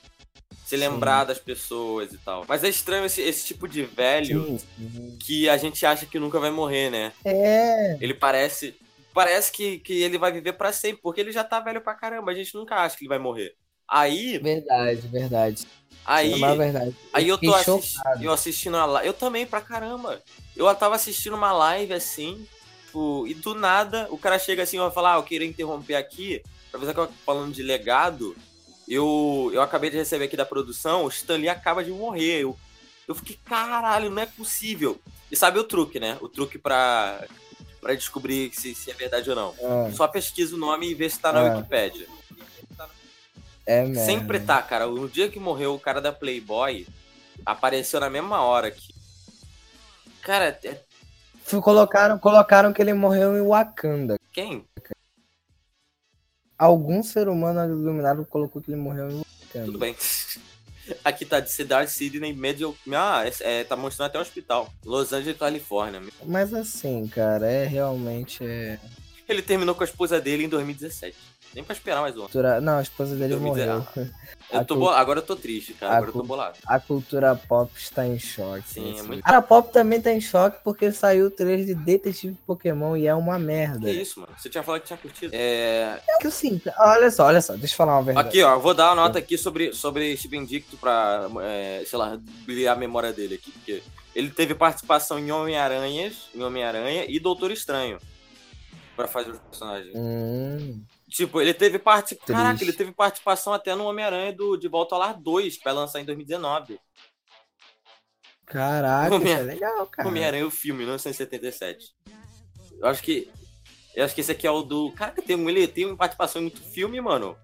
[0.65, 1.27] Se lembrar Sim.
[1.27, 2.45] das pessoas e tal.
[2.47, 5.17] Mas é estranho esse, esse tipo de velho Sim.
[5.19, 7.11] que a gente acha que nunca vai morrer, né?
[7.23, 7.97] É.
[7.99, 8.75] Ele parece.
[9.13, 12.31] Parece que, que ele vai viver para sempre, porque ele já tá velho pra caramba.
[12.31, 13.55] A gente nunca acha que ele vai morrer.
[13.93, 14.39] Aí.
[14.39, 15.67] Verdade, verdade.
[16.03, 16.95] Aí, é verdade.
[17.13, 19.07] aí eu, tô assisti eu assistindo a live.
[19.07, 20.19] Eu também, pra caramba.
[20.57, 22.45] Eu tava assistindo uma live assim.
[22.85, 25.95] tipo, e do nada, o cara chega assim e vai falar, ah, eu queria interromper
[25.95, 28.35] aqui, pra você que eu tô falando de legado,
[28.87, 32.41] eu, eu acabei de receber aqui da produção, o Stanley acaba de morrer.
[32.41, 32.57] Eu,
[33.07, 34.99] eu fiquei, caralho, não é possível.
[35.31, 36.17] E sabe o truque, né?
[36.19, 37.23] O truque pra,
[37.79, 39.53] pra descobrir se, se é verdade ou não.
[39.63, 41.55] Ah, Só pesquisa o nome e vê se tá na Ah.
[41.57, 42.07] Wikipédia.
[43.65, 44.05] É mesmo.
[44.05, 44.87] Sempre tá, cara.
[44.87, 46.87] No dia que morreu o cara da Playboy,
[47.45, 48.93] apareceu na mesma hora aqui.
[50.21, 50.79] Cara, é...
[51.61, 54.17] Colocaram, colocaram que ele morreu em Wakanda.
[54.31, 54.65] quem?
[56.57, 59.65] Algum ser humano iluminado colocou que ele morreu em Wakanda.
[59.65, 59.95] Tudo bem.
[61.03, 62.75] Aqui tá de Cidade Sydney, Medial.
[62.93, 64.71] Ah, é, é, tá mostrando até o hospital.
[64.83, 66.01] Los Angeles, Califórnia.
[66.25, 68.43] Mas assim, cara, é realmente.
[68.43, 68.79] É...
[69.27, 71.15] Ele terminou com a esposa dele em 2017.
[71.53, 72.21] Nem pra esperar mais um.
[72.21, 73.85] cultura- Não, a esposa dele Eu morreu.
[74.51, 75.93] Eu tô bo- Agora eu tô triste, cara.
[75.93, 76.57] a Agora eu tô bolado.
[76.65, 78.67] A cultura pop está em choque.
[78.67, 79.23] Sim, é muito-.
[79.25, 83.13] A pop também tá em choque porque saiu o trailer de Detetive Pokémon e é
[83.15, 83.79] uma merda.
[83.87, 84.33] Que isso, mano?
[84.37, 85.31] Você tinha falado que tinha curtido.
[85.33, 85.99] É...
[86.09, 88.27] É que assim, olha só, olha só, deixa eu falar uma verdade.
[88.27, 92.19] Aqui, ó, vou dar uma nota aqui sobre, sobre Steven Dicto pra, é, sei lá,
[92.45, 93.51] brilhar a memória dele aqui.
[93.51, 93.81] Porque
[94.15, 97.99] ele teve participação em Homem-Aranhas, em Homem-Aranha e Doutor Estranho.
[98.95, 99.91] Pra fazer os personagens.
[99.95, 100.79] Hum,
[101.13, 102.35] Tipo, ele teve participação.
[102.35, 105.71] Caraca, ele teve participação até no Homem-Aranha do De Volta ao Lar 2, que vai
[105.73, 106.79] lançar em 2019.
[108.45, 110.07] caraca, Homem- é legal, cara.
[110.07, 111.91] Homem-Aranha, o filme, 1977.
[112.79, 113.29] Eu acho que.
[113.95, 114.91] Eu acho que esse aqui é o do.
[114.93, 117.37] Caraca, tem, um- ele tem uma participação em muito filme, mano.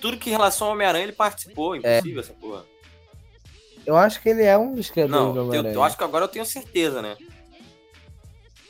[0.00, 1.74] Tudo que em relação ao Homem-Aranha ele participou.
[1.74, 2.64] Impossível essa porra.
[3.84, 5.74] Eu acho que ele é um dos criadores Não, do eu, Homem-Aranha.
[5.74, 7.16] eu acho que agora eu tenho certeza, né?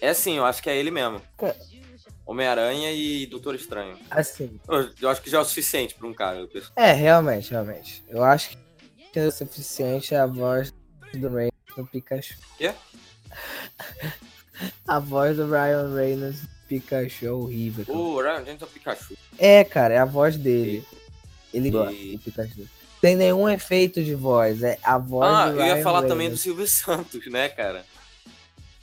[0.00, 1.20] É sim, eu acho que é ele mesmo.
[1.38, 1.54] Ca-
[2.26, 3.96] Homem-Aranha e Doutor Estranho.
[4.10, 6.38] Assim, Eu, eu acho que já é o suficiente pra um cara.
[6.40, 6.72] eu penso.
[6.76, 8.02] é, realmente, realmente.
[8.08, 8.50] Eu acho
[9.12, 10.72] que é o suficiente a voz
[11.14, 12.34] do Reynolds no Pikachu.
[12.58, 12.72] Quê?
[14.88, 17.84] A voz do Ryan Reynolds no Pikachu é horrível.
[17.84, 17.98] cara.
[17.98, 19.16] O Ryan Johnson é o Pikachu.
[19.38, 20.82] É, cara, é a voz dele.
[21.52, 22.68] Ele E- gosta do Pikachu.
[23.00, 26.40] Tem nenhum efeito de voz, é a voz Ah, eu ia falar também do Reynolds.
[26.40, 27.84] Silvio Santos, né, cara?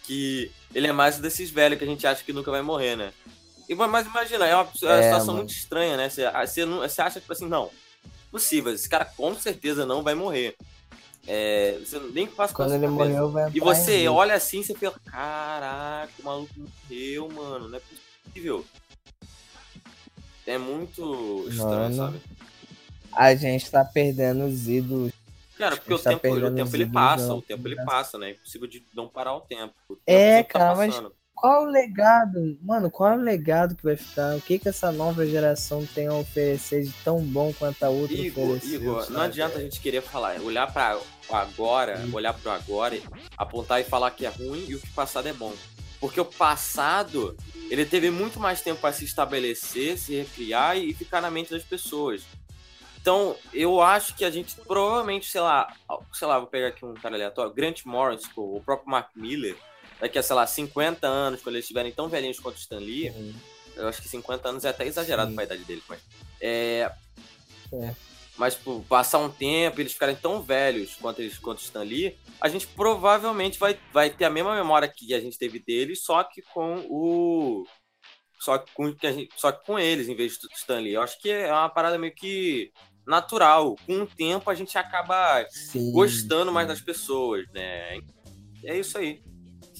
[0.03, 3.11] Que ele é mais desses velhos que a gente acha que nunca vai morrer, né?
[3.69, 5.37] E, mas imagina, é uma, é uma É, situação mano.
[5.37, 6.09] muito estranha, né?
[6.09, 7.71] Você, você, não- você acha, tipo assim, não,
[8.31, 10.55] possível, esse cara com certeza não vai morrer.
[11.25, 13.09] É, você nem passa Quando ele cabeça.
[13.09, 14.11] morreu, vai E você vida.
[14.11, 18.65] olha assim e você fica, caraca, o maluco morreu, mano, não é possível.
[20.45, 21.95] É muito estranho, Mano.
[21.95, 22.21] sabe?
[23.15, 25.11] A gente tá perdendo os ídolos.
[25.57, 28.29] Cara, porque o Tá tempo, o tempo ele passa, o tempo ele passa, né?
[28.29, 29.73] É impossível de não parar o tempo.
[29.87, 30.95] O tempo É, tá cara, mas-.
[31.35, 34.35] Qual o legado, mano, qual é o legado que vai ficar?
[34.35, 38.15] O que que essa nova geração tem a oferecer de tão bom quanto a outra
[38.15, 38.81] Igor, ofereceu?
[38.81, 40.97] Igor, não adianta a gente querer falar, olhar para
[41.29, 42.11] agora, Hum.
[42.13, 42.97] olhar pro agora,
[43.37, 45.53] apontar e falar que é ruim e o que passado é bom.
[45.99, 47.35] Porque o passado,
[47.69, 51.63] ele teve muito mais tempo para se estabelecer, se recriar e ficar na mente das
[51.63, 52.23] pessoas.
[53.01, 55.67] Então, eu acho que a gente provavelmente, sei lá,
[56.13, 59.57] sei lá, vou pegar aqui um cara aleatório, Grant Morrison, o próprio Mark Miller,
[60.03, 63.09] daqui a, sei lá, 50 anos, quando eles estiverem tão velhinhos quanto o Stan Lee,
[63.09, 63.35] Sim.
[63.77, 65.35] eu acho que 50 anos é até exagerado Sim.
[65.35, 66.01] pra idade deles, mas.
[66.41, 66.91] É.
[67.71, 67.95] É.
[68.37, 72.49] Mas, tipo, passar um tempo, eles ficarem tão velhos quanto eles quanto estão ali, a
[72.49, 76.41] gente provavelmente vai, vai ter a mesma memória que a gente teve deles, só que
[76.41, 77.65] com o.
[78.41, 80.95] Só que com, gente, só que com eles, em vez de Stanley.
[80.95, 82.73] Eu acho que é uma parada meio que
[83.07, 83.77] natural.
[83.85, 86.73] Com o tempo a gente acaba Sim, gostando mais sim.
[86.73, 87.99] das pessoas, né?
[88.65, 89.23] É isso aí.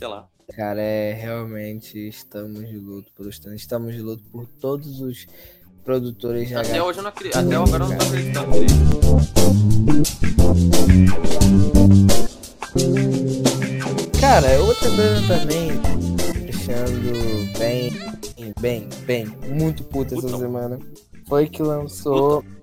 [0.03, 0.27] Sei lá.
[0.53, 3.55] Cara, é realmente estamos de luto por Stan.
[3.55, 5.25] Estamos de luto por todos os
[5.81, 7.37] produtores de Até hoje eu não acredito.
[7.37, 8.67] Até agora eu não tô acreditando nele.
[14.19, 15.71] Cara, outra coisa também,
[16.47, 17.89] deixando bem,
[18.59, 20.37] bem, bem, muito puta essa Putão.
[20.37, 20.79] semana,
[21.29, 22.43] foi que lançou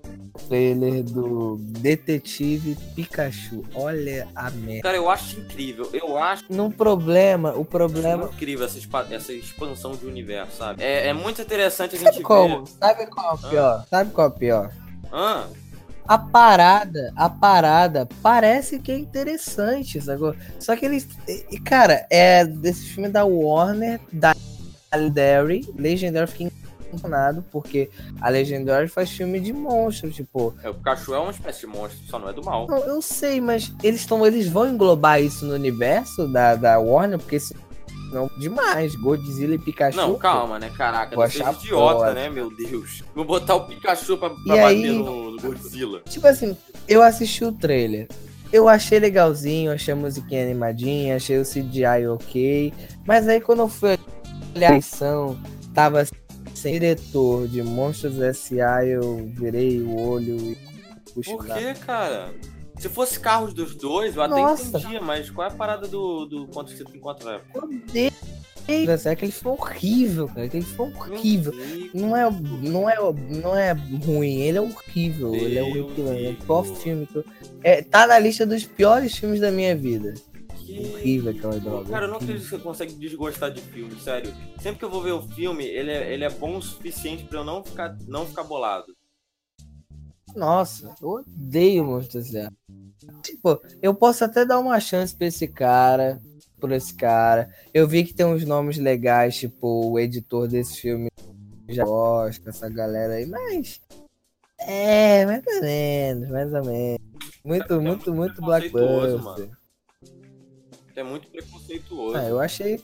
[0.55, 3.63] trailer do Detetive Pikachu.
[3.73, 4.81] Olha a merda.
[4.83, 5.89] Cara, eu acho incrível.
[5.93, 8.29] Eu acho No problema, o problema.
[8.33, 10.83] incrível essa, expa- essa expansão de universo, sabe?
[10.83, 12.65] É, é muito interessante a gente Sabe como?
[12.65, 12.71] ver.
[12.77, 13.85] Sabe qual é o pior?
[13.89, 14.71] Sabe qual é o pior?
[15.09, 15.47] Ah,
[16.05, 20.35] A parada, a parada parece que é interessante, sacou?
[20.59, 21.07] Só que eles.
[21.63, 24.35] Cara, é desse filme da Warner, da
[24.93, 25.65] Legendary.
[25.77, 26.51] Legendary
[27.51, 30.53] porque a Legendary faz filme de monstro, tipo.
[30.63, 32.67] é, o Pikachu é uma espécie de monstro, só não é do mal.
[32.67, 34.25] Não, eu sei, mas eles estão.
[34.25, 38.95] Eles vão englobar isso no universo da, da Warner, porque senão demais.
[38.95, 39.97] Godzilla e Pikachu.
[39.97, 40.71] Não, calma, né?
[40.75, 42.13] Caraca, Vou não seja achar idiota, foda.
[42.13, 43.03] né, meu Deus?
[43.15, 46.01] Vou botar o Pikachu pra, pra bater aí- no, Godzilla.
[46.09, 46.55] Tipo assim,
[46.87, 48.07] eu assisti o trailer.
[48.53, 52.73] Eu achei legalzinho, achei a musiquinha animadinha, achei o CGI ok.
[53.05, 53.97] Mas aí quando eu fui
[54.53, 55.37] avaliação
[55.73, 56.03] tava
[56.61, 60.57] sem diretor de Monstros S.A., eu virei o olho e
[61.13, 62.33] puxei Por que, cara?
[62.77, 64.77] Se fosse carros dos dois, eu até Nossa.
[64.77, 68.11] entendia, mas qual é a parada do, do quanto você tem contra Eu odeio.
[69.11, 70.45] Aquele filme é horrível, cara.
[70.45, 71.53] Aquele é horrível.
[71.93, 72.95] Não é, não, é,
[73.29, 75.35] não é ruim, ele é horrível.
[75.35, 76.07] ele é Meu horrível.
[76.07, 76.37] É o Deus.
[76.45, 77.25] pior filme que eu...
[77.63, 80.13] é, Tá na lista dos piores filmes da minha vida.
[80.65, 81.89] Que- Horrível aquela droga.
[81.89, 84.33] Cara, eu não acredito que você consegue desgostar de filme, sério.
[84.61, 87.39] Sempre que eu vou ver o filme, ele é, ele é bom o suficiente pra
[87.39, 88.95] eu não ficar, não ficar bolado.
[90.35, 92.51] Nossa, eu odeio Monstros S.A.
[93.21, 96.21] Tipo, eu posso até dar uma chance pra esse cara,
[96.59, 97.53] por esse cara.
[97.73, 101.09] Eu vi que tem uns nomes legais, tipo, o editor desse filme
[101.67, 103.81] já gosta, essa galera aí, mas.
[104.59, 106.99] É, mais ou menos, mais ou menos.
[107.43, 109.60] Muito, É muito, muito muito preconceituoso, Blackbuster.
[110.95, 112.17] É muito preconceituoso.
[112.17, 112.81] Ah, eu achei.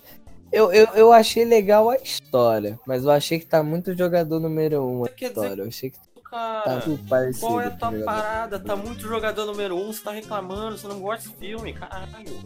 [0.52, 4.82] Eu, eu, eu achei legal a história, mas eu achei que tá muito jogador número
[4.82, 5.62] um a Quer dizer, história.
[5.62, 7.46] Eu achei que tá cara, tudo parecido.
[7.46, 8.60] qual é a tua parada?
[8.60, 12.40] Tá muito jogador número um, você tá reclamando, você não gosta desse filme, caralho.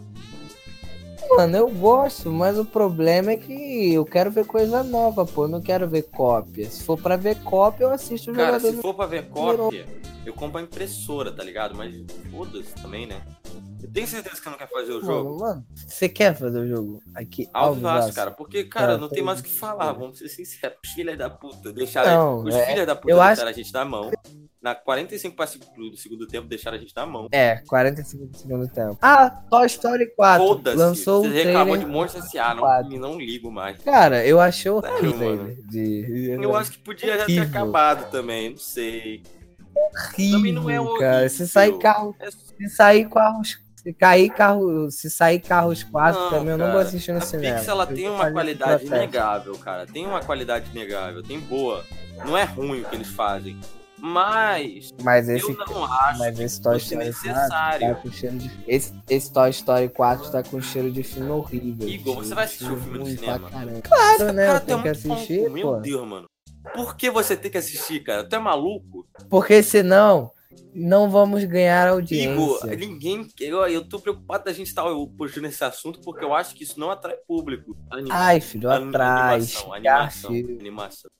[1.30, 5.44] Mano, eu gosto, mas o problema é que eu quero ver coisa nova, pô.
[5.44, 6.68] Eu não quero ver cópia.
[6.68, 8.76] Se for pra ver cópia, eu assisto o Cara, jogador.
[8.76, 9.86] se for pra ver cópia,
[10.26, 11.74] eu compro a impressora, tá ligado?
[11.74, 11.94] Mas
[12.30, 13.22] foda-se também, né?
[13.82, 15.30] Eu tenho certeza que eu não quer fazer o jogo.
[15.30, 17.02] Mano, mano, você quer fazer o jogo?
[17.14, 17.98] Aqui, Alto Alvivaço.
[18.06, 20.76] Vasco, cara, porque, cara, não tem mais o que falar, vamos ser sinceros.
[20.84, 22.10] Os filhos da puta deixaram.
[22.10, 24.10] Não, os é, filhos da puta eu deixaram acho- a gente na mão.
[24.62, 27.26] Na 45 para do segundo tempo, deixaram a gente na mão.
[27.32, 28.96] É, 45 do segundo tempo.
[29.02, 30.46] Ah, Toy Story 4.
[30.46, 30.76] Foda-se.
[30.76, 31.84] Lançou o Você reclamou de.
[31.84, 33.76] Monstro S.A., não, não ligo mais.
[33.82, 36.30] Cara, eu achei o Sério, trailer de...
[36.40, 37.48] Eu acho que podia já ter Horrível.
[37.48, 39.24] acabado também, não sei.
[40.14, 41.28] horrível, também não é cara.
[41.28, 41.82] Se sair horrível.
[41.82, 46.58] carro, É se sair carros, se cair carro, se sair carros 4 Não, também eu
[46.58, 47.56] não vou assistir no a cinema.
[47.56, 49.86] Pix, ela tem uma qualidade inegável, cara.
[49.86, 51.84] Tem uma qualidade inegável, tem boa.
[52.24, 53.58] Não é ruim o que eles fazem.
[54.04, 57.86] Mas Mas esse eu não acho Mas esse Toy Story necessário.
[57.86, 58.50] 4 tá com cheiro de...
[58.66, 61.88] esse, esse Toy Story 4 tá com cheiro de filme horrível.
[61.88, 63.48] Igor, você vai assistir o filme no cinema?
[63.48, 64.46] Claro, né?
[64.46, 65.80] Cara, tenho que assistir, Meu.
[65.80, 66.26] Deus, mano.
[66.74, 68.24] Por que você tem que assistir, cara?
[68.24, 69.06] Tu é maluco?
[69.28, 70.32] Porque senão,
[70.74, 72.76] não vamos ganhar Igor, audiência.
[72.76, 73.26] ninguém.
[73.40, 74.84] Eu, eu tô preocupado da gente estar
[75.16, 77.76] puxando esse assunto porque eu acho que isso não atrai público.
[77.90, 79.56] Anima- Ai, filho, Anim- atrás.
[79.56, 81.10] Animação, animação, animação.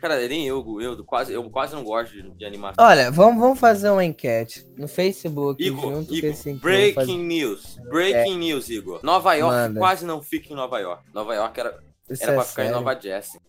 [0.00, 2.84] Cara, nem eu, eu quase, eu quase não gosto de, de animação.
[2.84, 7.76] Olha, vamos, vamos fazer uma enquete no Facebook Igor, Igor, breaking news.
[7.88, 9.00] Breaking news, Igor.
[9.02, 9.80] Nova York Manda.
[9.80, 11.02] quase não fica em Nova York.
[11.14, 11.78] Nova York era,
[12.10, 12.80] Isso era é pra ficar em sério.
[12.80, 13.40] Nova Jersey.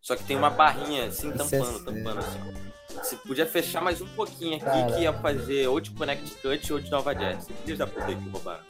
[0.00, 1.84] Só que tem uma barrinha assim, é tampando, sério.
[1.84, 2.38] tampando assim.
[3.02, 4.92] Se podia fechar mais um pouquinho aqui, Cara.
[4.92, 7.54] que ia fazer ou de Connecticut ou de Nova Jersey.
[7.64, 8.62] Filhos da puta que roubaram.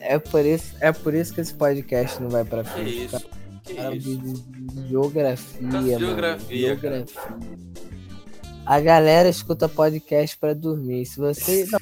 [0.00, 3.04] É por isso, é por isso que esse podcast não vai pra Que frente.
[3.04, 3.30] isso?
[3.64, 4.18] Que Cara, isso?
[4.18, 5.98] de, geografia, Tá mano.
[5.98, 7.04] geografia, cara.
[8.66, 11.06] A galera escuta podcast pra dormir.
[11.06, 11.66] Se você.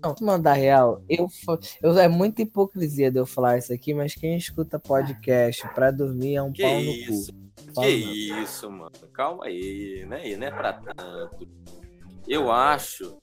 [0.00, 1.02] Não, não mandar real.
[1.08, 1.28] Eu,
[1.82, 6.36] eu, é muita hipocrisia de eu falar isso aqui, mas quem escuta podcast pra dormir
[6.36, 7.32] é um Que pau no isso?
[7.32, 7.47] cu.
[7.74, 8.90] Que isso, mano.
[9.12, 10.36] Calma aí, né?
[10.36, 11.48] Não é pra tanto.
[12.26, 13.16] Eu acho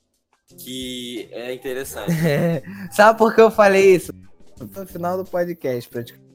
[0.60, 2.12] que é interessante.
[2.92, 4.12] Sabe por que eu falei isso?
[4.60, 6.26] No final do podcast, praticamente.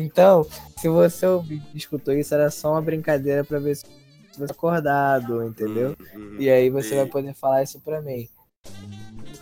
[0.00, 0.46] Então,
[0.78, 1.26] se você
[1.74, 3.84] escutou isso, era só uma brincadeira pra ver se
[4.32, 5.94] você tá acordado, entendeu?
[6.14, 8.26] Hum, E aí você E- vai poder falar isso pra mim.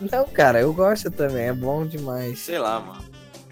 [0.01, 2.39] Então, cara, eu gosto também, é bom demais.
[2.39, 3.03] Sei lá, mano.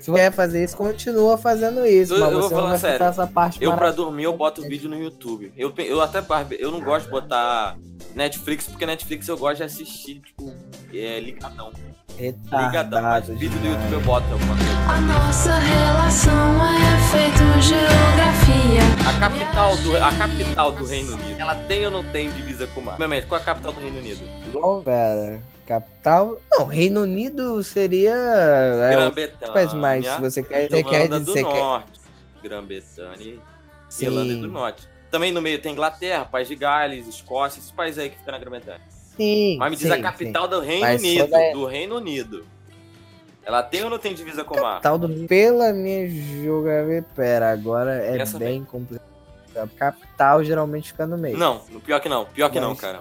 [0.05, 3.05] Se você quer fazer isso, continua fazendo isso, Eu- mas eu vou falar sério.
[3.05, 4.09] essa parte Eu, pra maravilhosa.
[4.09, 5.51] dormir, eu boto vídeo no YouTube.
[5.57, 6.23] Eu, eu até
[6.59, 7.75] eu não gosto de botar
[8.13, 10.53] Netflix, porque Netflix eu gosto de assistir, tipo,
[10.93, 11.71] é, ligadão.
[12.17, 12.41] Ligadão.
[12.51, 13.35] Mas Retardado.
[13.35, 14.71] vídeo do YouTube eu boto alguma coisa.
[14.89, 19.09] A nossa relação é feito geografia.
[19.09, 22.79] A capital do, a capital do Reino Unido, ela tem ou não tem divisa com
[22.79, 22.95] o mar?
[22.95, 24.21] Primeiramente, qual é a capital do Reino Unido?
[24.53, 26.39] Bom, Pera, capital.
[26.51, 28.13] Não, Reino Unido seria.
[28.15, 30.05] É, faz mais.
[30.07, 31.41] Se você quer, você quer Irlanda do que.
[31.41, 31.99] Norte.
[32.43, 33.39] Grã-Bretanha e
[33.89, 34.05] Sim.
[34.05, 34.87] Irlanda do Norte.
[35.09, 38.39] Também no meio tem Inglaterra, País de Gales, Escócia, esses países aí que ficam na
[38.39, 38.81] Grã-Bretanha.
[39.17, 39.57] Sim.
[39.57, 41.27] Mas me diz sim, a capital do Reino Mas Unido.
[41.27, 42.45] toda- Do Reino Unido.
[43.45, 44.63] Ela tem ou não tem divisa com o sim.
[44.63, 44.81] mar?
[44.81, 47.05] Capital do Pela minha geografia.
[47.15, 49.05] Pera, agora é Essa bem complicado.
[49.55, 51.37] A capital geralmente fica no meio.
[51.37, 52.25] Não, pior que não.
[52.25, 52.99] Pior que não, Mas- cara.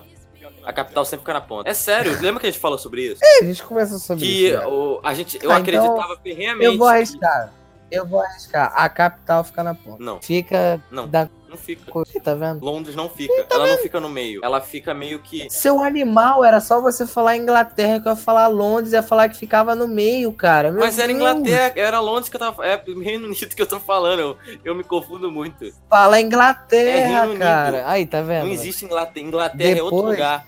[0.65, 1.69] A capital sempre fica na ponta.
[1.69, 3.21] É sério, lembra que a gente falou sobre isso?
[3.23, 4.59] É, a gente conversou sobre que isso.
[4.69, 6.65] o, a gente, eu Ah, então, acreditava ferrenhamente.
[6.65, 7.53] Eu vou que- arriscar.
[7.91, 8.73] Eu vou arriscar.
[8.75, 10.03] A capital fica na ponta.
[10.03, 10.21] Não.
[10.21, 11.07] Fica Não.
[11.07, 11.85] da Não fica.
[12.25, 12.65] Tá vendo?
[12.65, 13.47] Londres não fica.
[13.49, 14.41] Ela não fica no meio.
[14.43, 15.49] Ela fica meio que.
[15.51, 19.37] Seu animal, era só você falar Inglaterra que eu ia falar Londres, ia falar que
[19.37, 20.73] ficava no meio, cara.
[20.73, 21.19] Meu Mas era Deus.
[21.21, 22.67] Inglaterra, era Londres que eu tava.
[22.67, 24.19] É Reino Unido que eu tô falando.
[24.21, 25.73] Eu, eu me confundo muito.
[25.89, 27.39] Fala É Inglaterra, Unido.
[27.39, 27.85] cara.
[27.89, 28.47] Aí, tá vendo?
[28.47, 29.25] Não existe Inglaterra.
[29.27, 30.47] Inglaterra é outro Depois- lugar.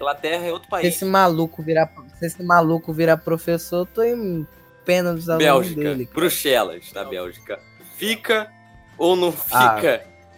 [0.00, 0.86] Inglaterra é outro Se país.
[0.94, 4.46] esse maluco virar, se esse maluco virar professor, eu tô em
[4.84, 6.06] pena dos alunos Bélgica, dele.
[6.06, 6.14] cara.
[6.20, 7.60] Bruxelas, da Bélgica.
[7.96, 8.50] Fica
[8.96, 9.74] ou não Ah.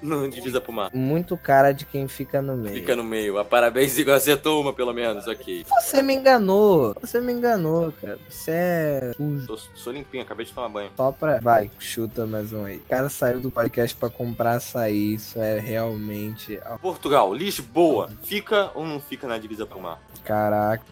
[0.02, 0.90] No divisa pro mar?
[0.92, 2.74] Muito cara de quem fica no meio.
[2.74, 3.38] Fica no meio.
[3.38, 4.14] Ah, Parabéns, Igor.
[4.14, 5.26] Acertou uma, pelo menos.
[5.26, 5.64] Ok.
[5.80, 6.94] Você me enganou.
[7.00, 8.18] Você me enganou, cara.
[8.28, 9.46] Você é sujo.
[9.46, 10.90] Tô, sou limpinho, acabei de tomar banho.
[10.96, 11.38] Só pra.
[11.40, 12.76] Vai, chuta mais um aí.
[12.78, 15.14] O cara saiu do podcast pra comprar açaí.
[15.14, 16.60] Isso é realmente.
[16.80, 18.10] Portugal, Lisboa.
[18.22, 20.00] Fica ou não fica na divisa pro mar?
[20.24, 20.84] Caraca.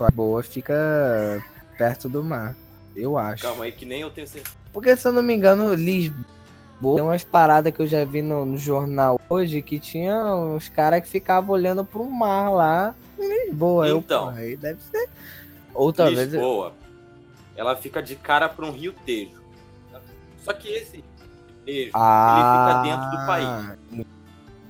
[0.00, 1.44] A boa fica
[1.78, 2.54] perto do mar.
[2.96, 3.42] Eu acho.
[3.42, 4.54] Calma aí, que nem eu tenho certeza.
[4.72, 6.24] Porque se eu não me engano, Lisboa.
[6.80, 11.02] Tem umas paradas que eu já vi no, no jornal hoje que tinha uns caras
[11.02, 13.88] que ficavam olhando pro mar lá em Lisboa.
[13.88, 14.24] Eu, Então.
[14.32, 15.08] pô, aí deve ser.
[15.72, 16.32] Ou talvez.
[16.32, 16.74] Lisboa,
[17.56, 19.42] ela fica de cara para um rio Tejo.
[20.42, 21.02] Só que esse
[21.64, 23.78] Tejo, Ah, ele fica dentro do país.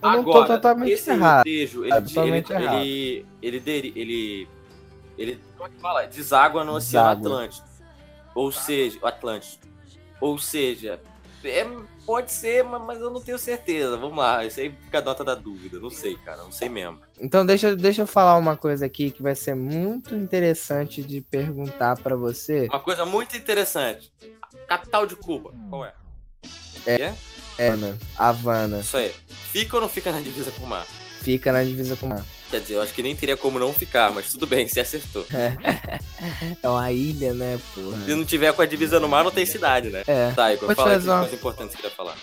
[0.02, 1.44] Eu não Agora, tô totalmente esse errado.
[1.46, 2.78] rio Tejo, Tá ele, totalmente ele, errado.
[2.78, 4.48] ele, ele, deri- ele,
[5.18, 6.06] ele, como é que fala?
[6.06, 7.08] Deságua no Oceano.
[7.10, 7.66] Atlântico.
[8.34, 9.64] Ou seja, o Atlântico.
[10.20, 11.00] Ou seja,
[11.42, 11.66] é,
[12.04, 13.96] pode ser, mas, eu não tenho certeza.
[13.96, 15.78] Vamos lá, isso aí fica a nota da dúvida.
[15.78, 17.00] Não sei, cara, não sei mesmo.
[17.20, 21.96] Então deixa, deixa eu falar uma coisa aqui que vai ser muito interessante de perguntar
[21.96, 22.66] pra você.
[22.66, 24.12] Uma coisa muito interessante.
[24.68, 25.94] Capital de Cuba, qual é?
[26.86, 27.96] É, né?
[28.16, 28.80] Havana.
[28.80, 29.12] Isso aí.
[29.28, 30.86] Fica ou não fica na divisa com o mar?
[31.20, 32.24] Fica na divisa com o mar.
[32.54, 35.26] Quer dizer, eu acho que nem teria como não ficar, mas tudo bem, você acertou.
[36.62, 37.98] É uma ilha, né, porra?
[38.04, 40.04] Se não tiver com a divisa no mar, não tem cidade, né?
[40.06, 40.30] É.
[40.30, 42.16] Tá, Igor, fala aí uma- coisa importante que você queria falar.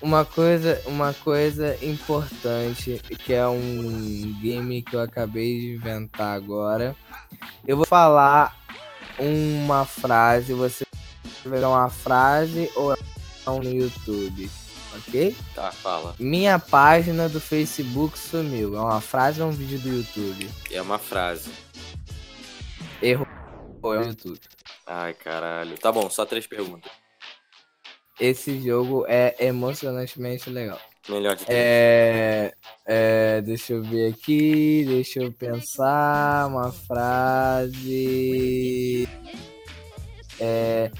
[0.00, 6.96] Uma coisa, uma coisa importante que é um game que eu acabei de inventar agora.
[7.66, 8.56] Eu vou falar
[9.18, 10.86] uma frase, você
[11.44, 12.96] vai dar uma frase ou
[13.46, 14.50] não no YouTube,
[15.06, 15.36] ok?
[15.54, 16.14] Tá, fala.
[16.18, 18.76] Minha página do Facebook sumiu.
[18.76, 20.50] É uma frase ou um vídeo do YouTube?
[20.70, 21.50] É uma frase.
[23.00, 23.26] Erro
[23.82, 24.40] ou é o YouTube?
[24.86, 25.78] Ai, caralho.
[25.78, 26.90] Tá bom, só três perguntas.
[28.18, 30.80] Esse jogo é emocionantemente legal.
[31.08, 31.58] Melhor de três.
[31.58, 32.52] É,
[32.84, 37.78] é, deixa eu ver aqui, deixa eu pensar uma frase.
[40.40, 40.90] É,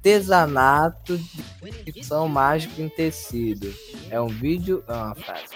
[0.00, 1.18] artesanato
[1.62, 3.72] de ficção mágico em tecido.
[4.10, 4.82] É um vídeo?
[4.88, 5.54] É uma frase.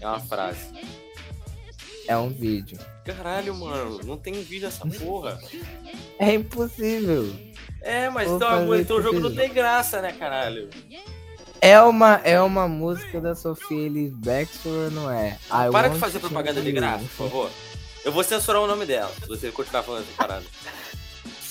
[0.00, 0.72] É uma frase.
[2.08, 2.78] É um vídeo.
[3.04, 5.38] Caralho, mano, não tem vídeo essa porra.
[6.18, 7.32] É impossível.
[7.80, 10.68] É, mas então, então o jogo não tem graça, né, caralho?
[11.60, 15.38] É uma, é uma música da Sofia Elise Baxter, não é?
[15.46, 17.50] I Para de fazer propaganda de graça, por favor.
[18.04, 20.44] Eu vou censurar o nome dela, se você continuar falando essa parada.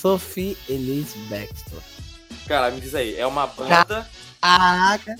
[0.06, 1.80] Sophie Elise Baxter.
[2.46, 4.08] Cara, me diz aí, é uma banda.
[4.40, 5.16] Caraca.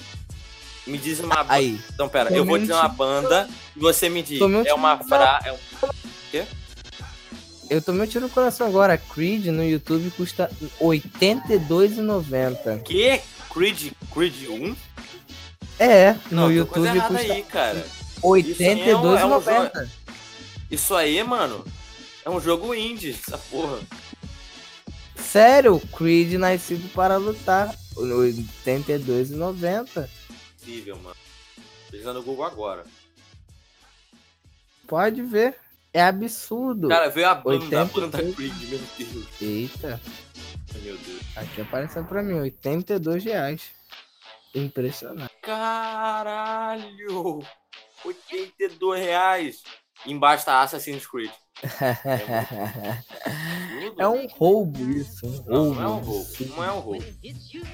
[0.87, 1.55] Me diz uma banda.
[1.55, 1.81] Aí.
[1.93, 4.39] Então, pera, Tô eu vou dizer uma banda e você me diz.
[4.39, 4.49] Tô.
[4.49, 5.41] É uma fra...
[5.45, 5.59] é um-
[7.69, 8.97] Eu tomei um tiro no coração agora.
[8.97, 12.85] Creed no YouTube custa R$ 82,90.
[12.85, 13.21] Que?
[13.53, 14.77] Creed, Creed 1?
[15.81, 17.85] É, no YouTube custa aí, cara.
[18.23, 19.89] R$ 82,90.
[20.71, 21.65] Isso aí, mano,
[22.25, 23.81] é um jogo indie, essa porra.
[25.17, 27.69] Sério, Creed nascido para lutar.
[27.97, 28.03] R$
[28.65, 30.09] 82,90.
[30.59, 31.17] Possível, mano.
[31.91, 32.85] Pesquisando no Google agora.
[34.87, 35.57] Pode ver.
[35.93, 36.89] É absurdo.
[36.89, 38.11] Cara, veio a banda, a 82.
[38.11, 39.27] banda Creed, meu Deus.
[39.41, 40.01] Eita,
[40.83, 41.23] Meu Deus.
[41.35, 43.63] aqui apareceu pra mim, 82 reais.
[44.55, 45.33] Impressionante.
[45.41, 47.43] Caralho!
[48.05, 49.63] 82 reais.
[50.05, 51.31] Embaixo tá Assassin's Creed.
[51.31, 51.47] Tudo.
[53.99, 55.27] É um roubo isso.
[55.27, 55.75] Um Não, roubo.
[55.75, 56.27] não é um roubo.
[56.57, 57.05] Não é um roubo.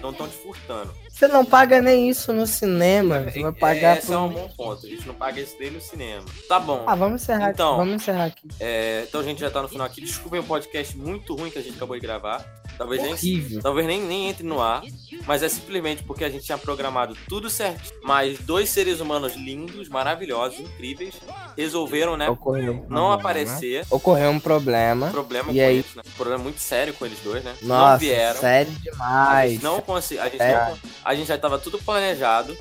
[0.01, 0.95] Não estão te furtando.
[1.11, 3.21] Você não paga nem isso no cinema.
[3.31, 4.13] Você vai pagar Esse por...
[4.15, 4.87] é um bom ponto.
[4.87, 6.25] A gente não paga isso nem no cinema.
[6.49, 6.85] Tá bom.
[6.87, 7.71] Ah, vamos encerrar Então.
[7.71, 7.79] aqui.
[7.79, 8.49] Vamos encerrar aqui.
[8.61, 10.01] É, então a gente já tá no final aqui.
[10.01, 12.62] Desculpem o podcast muito ruim que a gente acabou de gravar.
[12.79, 14.83] Talvez nem, talvez nem, nem entre no ar.
[15.27, 17.93] Mas é simplesmente porque a gente tinha programado tudo certo.
[18.03, 21.15] Mas dois seres humanos lindos, maravilhosos, incríveis,
[21.57, 22.29] resolveram, né?
[22.29, 23.15] Ocorreu um Não problema.
[23.15, 23.87] aparecer.
[23.91, 25.11] Ocorreu um problema.
[25.11, 25.75] Problema E com aí?
[25.77, 26.03] eles, né?
[26.17, 27.55] Problema muito sério com eles dois, né?
[27.63, 28.41] não Nossa, vieram.
[28.41, 29.53] sério A demais.
[29.53, 30.55] gente não consegui, a gente, É.
[30.71, 32.57] não, a gente já tava tudo planejado.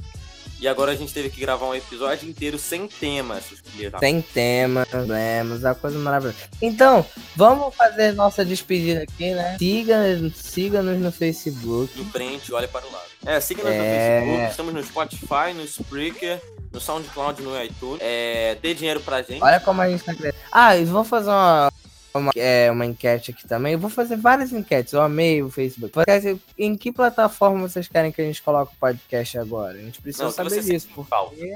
[0.62, 4.22] E agora a gente teve que gravar um episódio inteiro sem tema, filhos da Sem
[4.22, 6.38] tema, problemas, é uma coisa maravilhosa.
[6.62, 7.04] Então,
[7.36, 9.58] vamos fazer nossa despedida aqui, né?
[9.58, 9.96] Siga,
[10.36, 12.00] siga-nos no Facebook.
[12.00, 13.06] em frente, olha para o lado.
[13.26, 14.20] É, siga-nos É.
[14.20, 16.40] no Facebook, estamos no Spotify, no Spreaker,
[16.72, 18.00] no SoundCloud, no iTunes.
[18.00, 19.42] É, dê dinheiro pra gente.
[19.44, 20.42] Olha como a gente tá crescendo.
[20.52, 21.72] Ah, e vou fazer uma,
[22.14, 23.74] uma, é, uma enquete aqui também.
[23.74, 24.94] Eu vou fazer várias enquetes.
[24.94, 25.94] Eu amei o Facebook.
[25.94, 29.78] Podcast, Em que plataforma vocês querem que a gente coloque o podcast agora?
[29.78, 30.90] A gente precisa Não, saber disso.
[30.94, 31.54] Porque...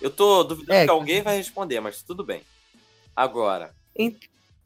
[0.00, 0.84] Eu tô duvidando É.
[0.84, 2.40] que alguém vai responder, mas tudo bem.
[3.14, 4.16] Agora, En-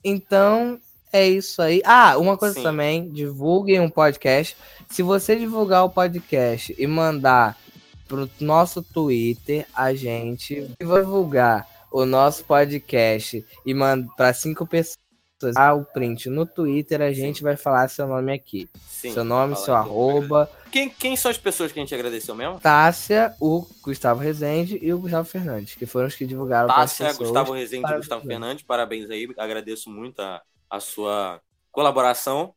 [0.04, 0.78] Então,
[1.12, 1.80] é isso aí.
[1.84, 2.62] Ah, uma coisa Sim.
[2.62, 4.56] também, divulguem um podcast.
[4.88, 7.58] Se você divulgar o podcast e mandar
[8.06, 14.98] pro nosso Twitter, a gente vai divulgar o nosso podcast e manda para cinco pessoas
[15.54, 18.68] ah, o print no Twitter, a gente vai falar seu nome aqui.
[18.88, 19.12] sim.
[19.12, 19.88] seu nome, seu aqui.
[19.88, 20.50] arroba.
[20.72, 22.58] Quem, quem são as pessoas que a gente agradeceu mesmo?
[22.58, 27.12] Tássia, o Gustavo Rezende e o Gustavo Fernandes, que foram os que divulgaram Tássia.
[27.12, 28.00] Gustavo Rezende e Parabéns.
[28.00, 29.28] Gustavo Fernandes, parabéns aí.
[29.38, 31.40] Agradeço muito a, a sua
[31.70, 32.52] colaboração.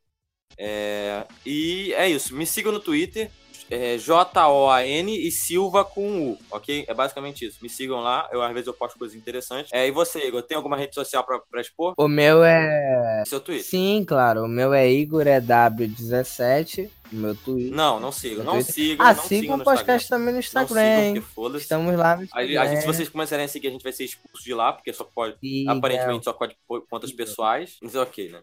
[0.58, 2.36] É, e é isso.
[2.36, 3.30] Me sigam no Twitter,
[3.70, 6.86] é, J-O-A-N e Silva com U, ok?
[6.88, 7.58] É basicamente isso.
[7.62, 9.72] Me sigam lá, eu às vezes eu posto coisas interessantes.
[9.74, 11.94] É, e você, Igor, tem alguma rede social pra, pra expor?
[11.98, 13.66] O meu é Seu Twitter?
[13.66, 14.44] Sim, claro.
[14.44, 17.76] O meu é Igor é W17, o meu Twitter.
[17.76, 19.06] Não, não sigam, No não sigam.
[19.06, 20.18] ah, não sigam sigam o podcast Instagram.
[20.18, 21.64] também no Não Instagram, sigam, porque foda-se.
[21.64, 22.62] Estamos lá no A, Instagram.
[22.62, 24.92] a gente, se vocês começarem a seguir, a gente vai ser expulso de lá, porque
[24.94, 25.38] só pode.
[25.40, 25.72] Siga.
[25.72, 26.56] Aparentemente só pode
[26.90, 27.78] contas pessoais.
[27.82, 28.42] Mas é ok, né?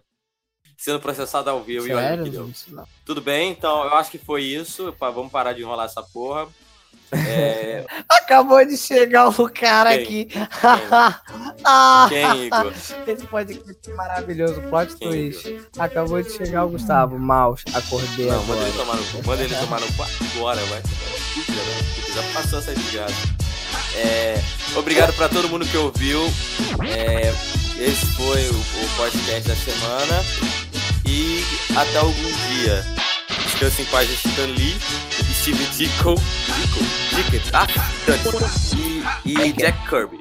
[0.76, 2.08] Sendo processado ao vivo e olha.
[2.08, 2.48] Sério?
[2.50, 2.86] Isso não.
[3.04, 4.94] Tudo bem, então eu acho que foi isso.
[4.98, 6.48] Vamos parar de enrolar essa porra.
[7.12, 10.02] É, Acabou de chegar o cara Quem?
[10.02, 10.28] aqui.
[11.64, 12.72] ah, Quem, Igor?
[13.06, 15.60] Esse podcast maravilhoso, plot Quem, twist.
[15.78, 17.18] Acabou de chegar o Gustavo.
[17.18, 18.68] Maus, acordei Não, manda agora.
[18.68, 19.26] ele tomar no cu.
[19.26, 20.02] Manda ele tomar no cu
[20.36, 20.78] agora, vai.
[20.78, 22.14] Né?
[22.14, 23.14] Já passou essa desgraça.
[23.96, 24.40] É,
[24.76, 26.20] obrigado pra todo mundo que ouviu.
[26.88, 27.32] É,
[27.80, 30.63] esse foi o, o podcast da semana.
[31.07, 31.44] E
[31.76, 32.84] até algum dia.
[33.44, 34.76] Descanse em paz, Stan Lee,
[35.40, 36.14] Steve Ditko,
[37.14, 37.66] Dickett, ah,
[39.24, 40.20] e, e Jack Kirby.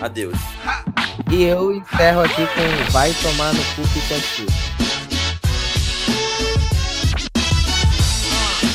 [0.00, 0.38] Adeus.
[1.30, 4.46] E eu encerro aqui com Vai Tomar no Cu Pikachu.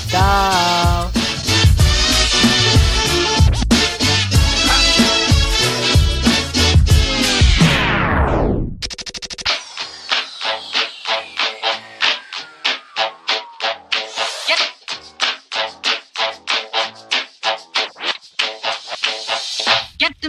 [0.09, 1.14] Tchau.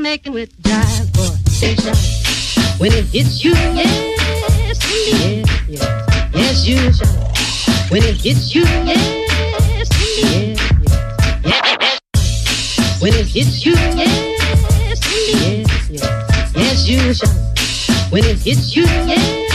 [0.06, 1.34] Making with jive, boy.
[1.50, 1.98] Shout.
[2.78, 5.82] When it hits you, yes, yes, yes.
[6.32, 7.90] Yes, you shout.
[7.90, 9.02] When it hits you, yes,
[9.90, 10.60] indeed,
[11.42, 11.82] yes, yes.
[11.82, 13.00] yes.
[13.02, 15.00] When it hits you, yes,
[15.42, 16.52] yes, yes.
[16.54, 18.12] Yes, you shout.
[18.12, 19.45] When it hits you, yes,